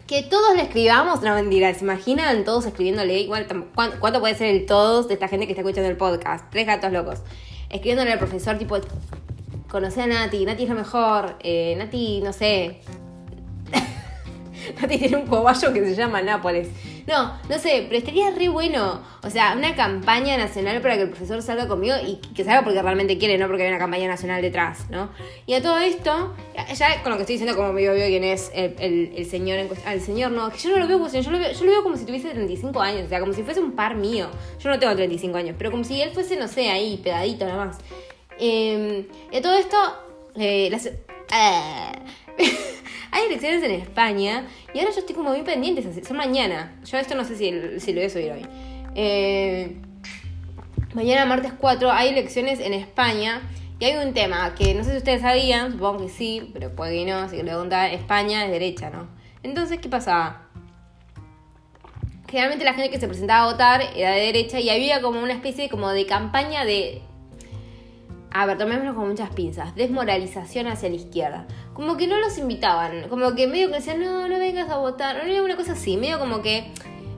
[0.05, 3.19] Que todos le escribamos, no mentira, ¿se imaginan todos escribiéndole?
[3.21, 6.51] Igual, ¿cuánto puede ser el todos de esta gente que está escuchando el podcast?
[6.51, 7.21] Tres gatos locos.
[7.69, 8.77] Escribiéndole al profesor, tipo,
[9.67, 12.81] conocí a Nati, Nati es lo mejor, eh, Nati, no sé.
[14.81, 16.69] Nati tiene un cobayo que se llama Nápoles.
[17.07, 19.01] No, no sé, pero estaría re bueno.
[19.21, 22.81] O sea, una campaña nacional para que el profesor salga conmigo y que salga porque
[22.81, 25.09] realmente quiere, no porque hay una campaña nacional detrás, ¿no?
[25.45, 26.35] Y a todo esto,
[26.75, 29.91] ya con lo que estoy diciendo, como medio veo quién es el, señor en cuestión.
[29.91, 31.71] Ah, el señor no, que yo no lo veo como yo lo veo, yo lo
[31.71, 34.27] veo como si tuviese 35 años, o sea, como si fuese un par mío.
[34.59, 37.65] Yo no tengo 35 años, pero como si él fuese, no sé, ahí, pedadito nada
[37.65, 37.77] más.
[38.39, 39.77] Eh, y a todo esto,
[40.35, 40.71] eh,
[41.31, 41.91] eh,
[43.15, 46.75] hay elecciones en España y ahora yo estoy como muy pendiente, son mañana.
[46.83, 48.45] Yo esto no sé si, si lo voy a subir hoy.
[48.93, 49.77] Eh,
[50.93, 53.41] mañana, martes 4, hay elecciones en España
[53.79, 57.05] Y hay un tema que no sé si ustedes sabían, supongo que sí, pero puede
[57.05, 59.07] que no, que le preguntan, España es derecha, ¿no?
[59.43, 60.49] Entonces, ¿qué pasaba?
[62.27, 65.33] Generalmente la gente que se presentaba a votar era de derecha y había como una
[65.33, 67.01] especie como de campaña de
[68.37, 71.47] a ver, tomémoslo con muchas pinzas, desmoralización hacia la izquierda.
[71.75, 75.17] Como que no los invitaban, como que medio que decían, no, no vengas a votar,
[75.17, 76.71] no era una cosa así, medio como que,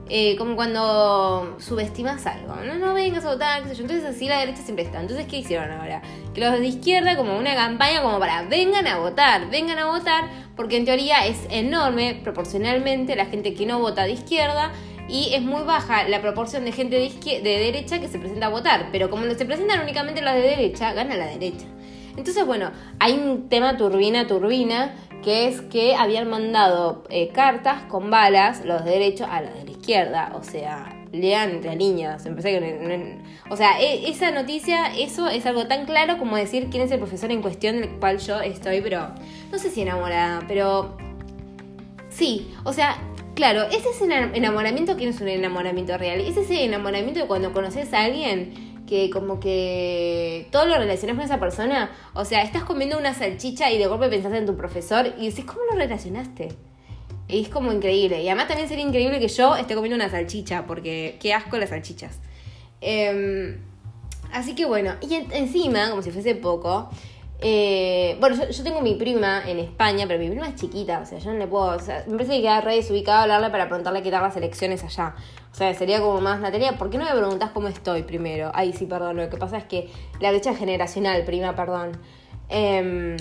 [0.08, 3.82] eh, como cuando subestimas algo, no, no vengas a votar, qué sé yo.
[3.82, 5.00] Entonces así la derecha siempre está.
[5.00, 6.02] Entonces, ¿qué hicieron ahora?
[6.34, 10.24] Que los de izquierda, como una campaña como para, vengan a votar, vengan a votar,
[10.56, 14.72] porque en teoría es enorme proporcionalmente la gente que no vota de izquierda
[15.08, 18.50] y es muy baja la proporción de gente de, de derecha que se presenta a
[18.50, 21.66] votar, pero como no se presentan únicamente los de derecha, gana la derecha.
[22.18, 24.92] Entonces, bueno, hay un tema turbina, turbina,
[25.22, 29.64] que es que habían mandado eh, cartas con balas, los de derecha a los de
[29.64, 32.26] la izquierda, o sea, lean entre líneas.
[32.26, 36.82] Empecé que o sea, e, esa noticia, eso es algo tan claro como decir quién
[36.82, 39.10] es el profesor en cuestión del cual yo estoy, pero
[39.52, 40.96] no sé si enamorada, pero
[42.10, 42.98] sí, o sea,
[43.38, 46.18] Claro, ese es el enamoramiento que no es un enamoramiento real.
[46.20, 51.24] Es ese enamoramiento de cuando conoces a alguien que como que todo lo relacionas con
[51.24, 51.90] esa persona.
[52.14, 55.44] O sea, estás comiendo una salchicha y de golpe pensás en tu profesor y decís,
[55.44, 56.48] ¿cómo lo relacionaste?
[57.28, 58.22] Y es como increíble.
[58.22, 61.68] Y además también sería increíble que yo esté comiendo una salchicha, porque qué asco las
[61.68, 62.18] salchichas.
[62.80, 63.58] Em,
[64.32, 66.90] así que bueno, y encima, como si fuese poco,
[67.40, 71.18] eh, bueno, yo, tengo mi prima en España, pero mi prima es chiquita, o sea,
[71.18, 71.76] yo no le puedo.
[71.76, 74.82] O sea, me parece que queda re desubicado hablarle para preguntarle qué tal las elecciones
[74.82, 75.14] allá.
[75.52, 78.50] O sea, sería como más Natalia, ¿por qué no me preguntas cómo estoy primero?
[78.54, 79.88] Ay, sí, perdón, lo que pasa es que
[80.20, 81.92] la brecha generacional, prima, perdón.
[82.48, 83.16] Eh,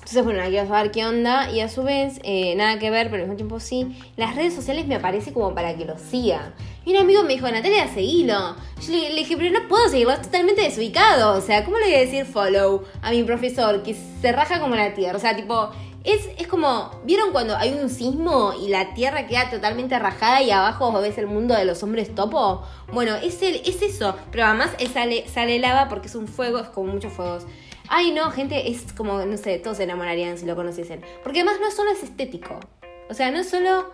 [0.00, 1.50] entonces, bueno, quiero saber qué onda.
[1.52, 3.96] Y a su vez, eh, nada que ver, pero al mismo tiempo sí.
[4.16, 6.54] Las redes sociales me aparece como para que lo siga.
[6.84, 8.56] Y un amigo me dijo, Natalia, seguilo.
[8.80, 11.38] Yo le, dije, pero no puedo seguirlo, es totalmente desubicado.
[11.38, 14.74] O sea, ¿cómo le voy a decir follow a mi profesor que se raja como
[14.74, 15.16] la tierra?
[15.16, 15.70] O sea, tipo,
[16.02, 20.50] es, es como, ¿vieron cuando hay un sismo y la tierra queda totalmente rajada y
[20.50, 22.62] abajo ves el mundo de los hombres topo?
[22.90, 24.16] Bueno, es, el, es eso.
[24.32, 27.44] Pero además sale, sale lava porque es un fuego, es como muchos fuegos.
[27.92, 31.00] Ay, no, gente, es como, no sé, todos se enamorarían si lo conociesen.
[31.24, 32.60] Porque además no solo es estético.
[33.08, 33.90] O sea, no solo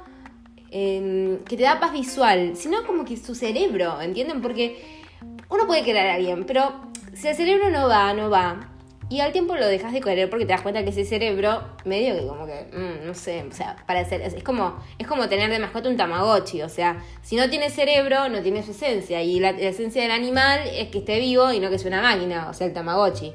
[0.71, 4.43] em, que te da paz visual, sino como que su cerebro, ¿entienden?
[4.43, 5.07] Porque
[5.49, 6.75] uno puede querer a alguien, pero
[7.15, 8.69] si el cerebro no va, no va.
[9.09, 12.15] Y al tiempo lo dejas de querer porque te das cuenta que ese cerebro, medio
[12.17, 15.59] que como que, mm, no sé, o sea, para es, como, es como tener de
[15.59, 19.53] mascota un tamagotchi, o sea, si no tiene cerebro, no tiene su esencia, y la,
[19.53, 22.53] la esencia del animal es que esté vivo y no que sea una máquina, o
[22.53, 23.33] sea, el tamagotchi.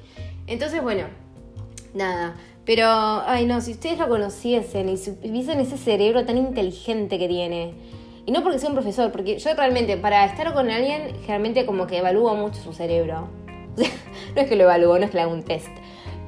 [0.48, 1.04] Entonces, bueno,
[1.94, 2.36] nada.
[2.66, 7.74] Pero, ay no, si ustedes lo conociesen y viesen ese cerebro tan inteligente que tiene.
[8.26, 11.88] Y no porque sea un profesor, porque yo realmente, para estar con alguien, generalmente como
[11.88, 13.28] que evalúo mucho su cerebro.
[14.36, 15.72] no es que lo evalúo, no es que le hago un test.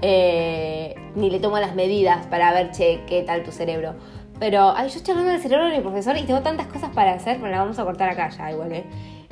[0.01, 3.93] Eh, ni le tomo las medidas para ver, che, qué tal tu cerebro.
[4.39, 7.13] Pero, ay, yo estoy hablando del cerebro de mi profesor y tengo tantas cosas para
[7.13, 8.83] hacer, pero la vamos a cortar acá ya, igual, ¿eh?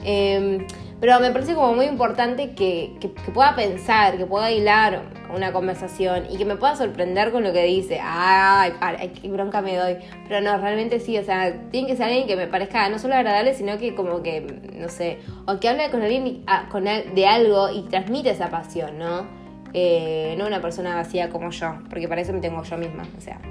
[0.03, 0.67] eh
[1.01, 2.95] pero me parece como muy importante que,
[3.33, 5.01] pueda pensar, que pueda hilar
[5.33, 7.99] una conversación y que me pueda sorprender con lo que dice.
[7.99, 9.97] Ay, ay, qué bronca me doy.
[10.27, 13.15] Pero no, realmente sí, o sea, tiene que ser alguien que me parezca no solo
[13.15, 14.41] agradable, sino que como que,
[14.75, 18.99] no sé, o que hable con alguien ah, con, de algo y transmite esa pasión,
[18.99, 19.25] ¿no?
[19.73, 23.07] Eh, no una persona vacía como yo, porque para eso me tengo yo misma.
[23.17, 23.41] O sea,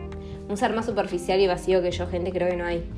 [0.48, 2.88] un ser más superficial y vacío que yo, gente, creo que no hay.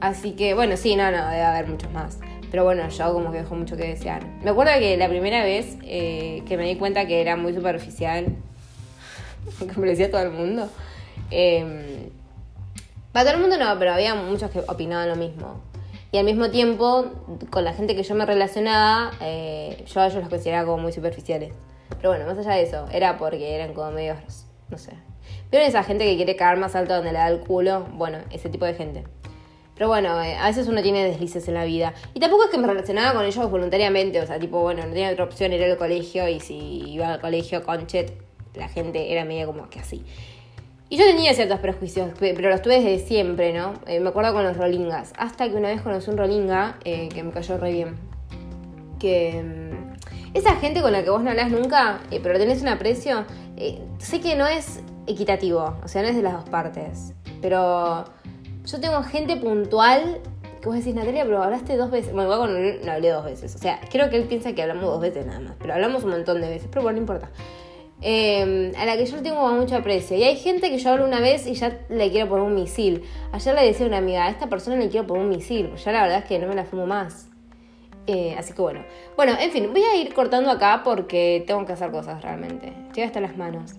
[0.00, 2.18] Así que, bueno, sí, no, no, debe haber muchos más.
[2.54, 4.24] Pero bueno, yo como que dejó mucho que desear.
[4.44, 8.26] Me acuerdo que la primera vez eh, que me di cuenta que era muy superficial,
[9.58, 10.68] que me decía todo el mundo,
[11.32, 12.12] eh,
[13.12, 15.62] para todo el mundo no, pero había muchos que opinaban lo mismo.
[16.12, 17.06] Y al mismo tiempo,
[17.50, 20.92] con la gente que yo me relacionaba, eh, yo a ellos los consideraba como muy
[20.92, 21.52] superficiales.
[21.96, 24.92] Pero bueno, más allá de eso, era porque eran como medios, no sé.
[25.50, 27.88] ¿Vieron esa gente que quiere caer más alto donde le da el culo?
[27.94, 29.02] Bueno, ese tipo de gente.
[29.74, 31.94] Pero bueno, eh, a veces uno tiene deslices en la vida.
[32.14, 35.10] Y tampoco es que me relacionaba con ellos voluntariamente, o sea, tipo, bueno, no tenía
[35.10, 36.54] otra opción ir al colegio y si
[36.92, 38.12] iba al colegio con Chet,
[38.54, 40.04] la gente era medio como que así.
[40.88, 43.74] Y yo tenía ciertos prejuicios, pero los tuve desde siempre, ¿no?
[43.86, 45.12] Eh, me acuerdo con los rolingas.
[45.16, 47.96] Hasta que una vez conocí un rolinga eh, que me cayó re bien.
[49.00, 49.42] Que.
[49.42, 49.94] Mm,
[50.34, 53.24] esa gente con la que vos no hablas nunca, pero tenés un aprecio,
[53.98, 57.14] sé que no es equitativo, o sea, no es de las dos partes.
[57.40, 58.04] Pero
[58.64, 60.20] yo tengo gente puntual
[60.60, 62.14] que vos decís, Natalia, pero hablaste dos veces.
[62.14, 63.54] Bueno, con no hablé dos veces.
[63.54, 65.56] O sea, creo que él piensa que hablamos dos veces nada más.
[65.58, 66.68] Pero hablamos un montón de veces.
[66.70, 67.30] Pero bueno, no importa.
[68.00, 70.16] Em, a la que yo tengo mucho aprecio.
[70.16, 73.02] Y hay gente que yo hablo una vez y ya le quiero poner un misil.
[73.32, 75.68] Ayer le decía a una amiga, a esta persona le quiero poner un misil.
[75.68, 77.28] Pues ya la verdad es que no me la fumo más.
[78.06, 78.84] Eh, así que bueno.
[79.16, 82.72] Bueno, en fin, voy a ir cortando acá porque tengo que hacer cosas realmente.
[82.86, 83.74] Estoy hasta las manos.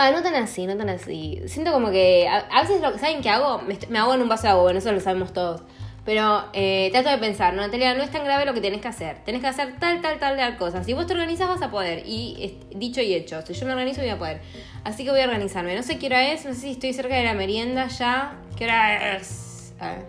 [0.00, 1.42] Va, no tan así, no tan así.
[1.44, 4.48] Siento como que a, veces lo saben que hago, me, hago en un vaso de
[4.48, 5.62] agua, bueno, eso lo sabemos todos.
[6.06, 8.88] Pero eh, trato de pensar, no, Natalia, no es tan grave lo que tenés que
[8.88, 9.18] hacer.
[9.26, 10.82] Tenés que hacer tal, tal, tal, tal cosa.
[10.84, 12.04] Si vos te organizas vas a poder.
[12.06, 14.40] Y dicho y hecho, si yo me organizo voy a poder.
[14.84, 15.76] Así que voy a organizarme.
[15.76, 18.38] No sé qué hora es, no sé si estoy cerca de la merienda ya.
[18.56, 19.74] ¿Qué hora es?
[19.78, 20.06] A ver.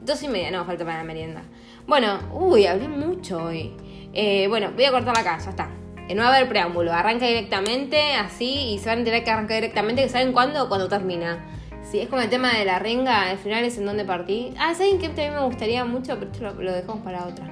[0.00, 1.42] Dos y media, no, falta para la merienda.
[1.86, 3.76] Bueno, uy, hablé mucho hoy.
[4.14, 5.81] Eh, bueno, voy a cortar acá, ya está.
[6.08, 9.30] Eh, no va a haber preámbulo, arranca directamente así y se van a enterar que
[9.30, 11.44] arranca directamente, que saben cuándo cuando termina.
[11.82, 14.54] Sí, es como el tema de la renga, al final es en donde partí.
[14.58, 16.18] Ah, ¿saben qué también me gustaría mucho?
[16.18, 17.46] Pero esto lo, dejamos para otra.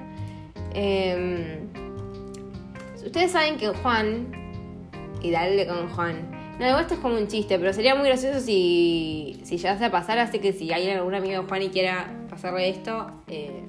[0.72, 1.68] Em,
[3.04, 4.32] ustedes saben que Juan,
[5.20, 6.30] y dale con Juan,
[6.60, 10.18] no, esto es como un chiste, pero sería muy gracioso si, si llegase a pasar,
[10.18, 13.64] así que si hay algún amigo de Juan y quiera pasarle esto, eh,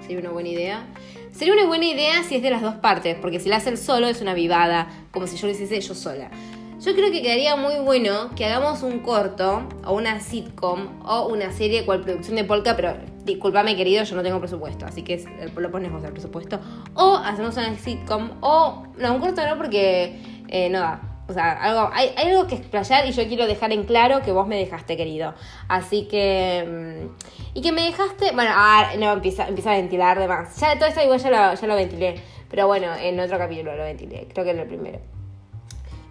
[0.00, 0.86] sería una buena idea.
[1.32, 3.78] Sería una buena idea si es de las dos partes, porque si la hace él
[3.78, 6.30] solo es una vivada, como si yo lo hiciese yo sola.
[6.80, 11.52] Yo creo que quedaría muy bueno que hagamos un corto, o una sitcom, o una
[11.52, 15.22] serie cual producción de Polka, pero discúlpame querido, yo no tengo presupuesto, así que
[15.54, 16.58] lo ponemos el presupuesto.
[16.94, 21.09] O hacemos una sitcom, o no, un corto no porque eh, no da.
[21.30, 24.48] O sea, algo, hay, algo que explayar y yo quiero dejar en claro que vos
[24.48, 25.32] me dejaste, querido.
[25.68, 26.66] Así que.
[26.66, 28.32] Mm, y que me dejaste.
[28.32, 30.56] Bueno, ah, no, empieza, empieza a ventilar de más.
[30.56, 32.16] Ya todo esto igual ya lo, ya lo ventilé.
[32.50, 34.26] Pero bueno, en otro capítulo lo ventilé.
[34.32, 34.98] Creo que en el primero.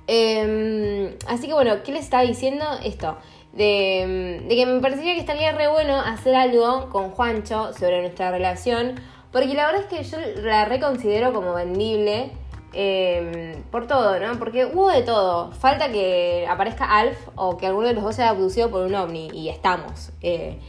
[0.08, 2.66] Em, así que bueno, ¿qué les estaba diciendo?
[2.86, 3.18] Esto.
[3.52, 8.32] De, de, que me parecería que estaría re bueno hacer algo con Juancho sobre nuestra
[8.32, 8.96] relación.
[9.34, 12.32] Porque la verdad es que yo la reconsidero como vendible.
[12.72, 14.38] Em, por todo, ¿no?
[14.38, 15.52] Porque hubo de todo.
[15.52, 19.30] Falta que aparezca Alf o que alguno de los dos sea abducido por un ovni
[19.34, 20.12] y estamos.
[20.22, 20.60] Eh.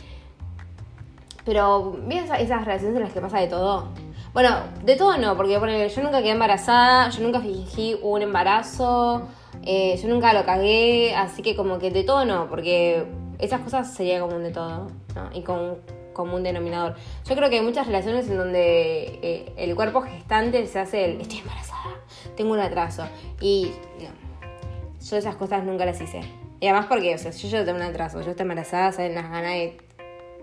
[1.44, 3.88] pero, ¿ves esas relaciones en las que pasa de todo?
[4.32, 4.50] Bueno,
[4.84, 9.26] de todo no, porque yo nunca quedé embarazada, yo nunca fingí un embarazo,
[9.64, 13.06] eh, yo nunca lo cagué, así que como que de todo no, porque
[13.40, 14.86] esas cosas sería como un de todo,
[15.16, 15.30] ¿no?
[15.34, 15.78] Y con
[16.12, 16.96] común denominador.
[17.28, 21.20] Yo creo que hay muchas relaciones en donde eh, el cuerpo gestante se hace el
[21.20, 21.96] estoy embarazada,
[22.36, 23.06] tengo un atraso.
[23.40, 24.08] Y no,
[25.04, 26.20] yo esas cosas nunca las hice.
[26.60, 29.52] Y además porque, o sea, yo tengo un atraso, yo estoy embarazada, saben las ganas
[29.52, 29.78] de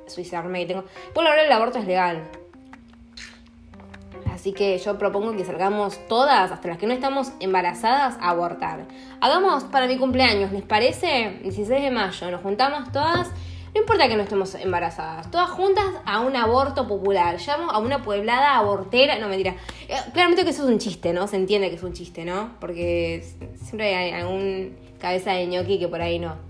[0.08, 0.86] suicidarme que tengo.
[1.14, 2.24] Por lo el aborto es legal.
[4.34, 8.86] Así que yo propongo que salgamos todas, hasta las que no estamos embarazadas, a abortar.
[9.20, 11.40] Hagamos para mi cumpleaños, ¿les parece?
[11.42, 13.32] 16 de mayo, nos juntamos todas
[13.74, 17.38] no importa que no estemos embarazadas, todas juntas a un aborto popular.
[17.40, 19.20] Llamo a una pueblada abortera.
[19.20, 19.56] No, mentira.
[19.88, 21.28] Eh, claramente que eso es un chiste, ¿no?
[21.28, 22.52] Se entiende que es un chiste, ¿no?
[22.60, 23.24] Porque
[23.64, 26.47] siempre hay algún cabeza de ñoqui que por ahí no.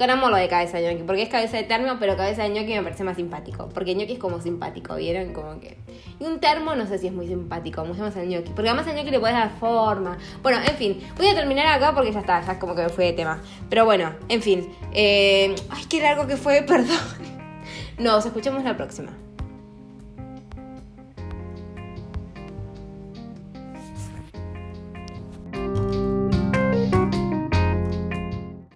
[0.00, 2.48] Con amor lo de cabeza de ñoqui, porque es cabeza de termo, pero cabeza de
[2.48, 3.68] ñoqui me parece más simpático.
[3.68, 5.34] Porque ñoqui es como simpático, ¿vieron?
[5.34, 5.76] Como que.
[6.18, 8.50] Y un termo no sé si es muy simpático, usemos el ñoqui.
[8.56, 10.16] Porque además al ñoqui le puedes dar forma.
[10.42, 13.04] Bueno, en fin, voy a terminar acá porque ya está, ya como que me fue
[13.04, 13.42] de tema.
[13.68, 14.74] Pero bueno, en fin.
[14.94, 16.96] Eh, ay, qué largo que fue, perdón.
[17.98, 19.10] Nos escuchamos la próxima.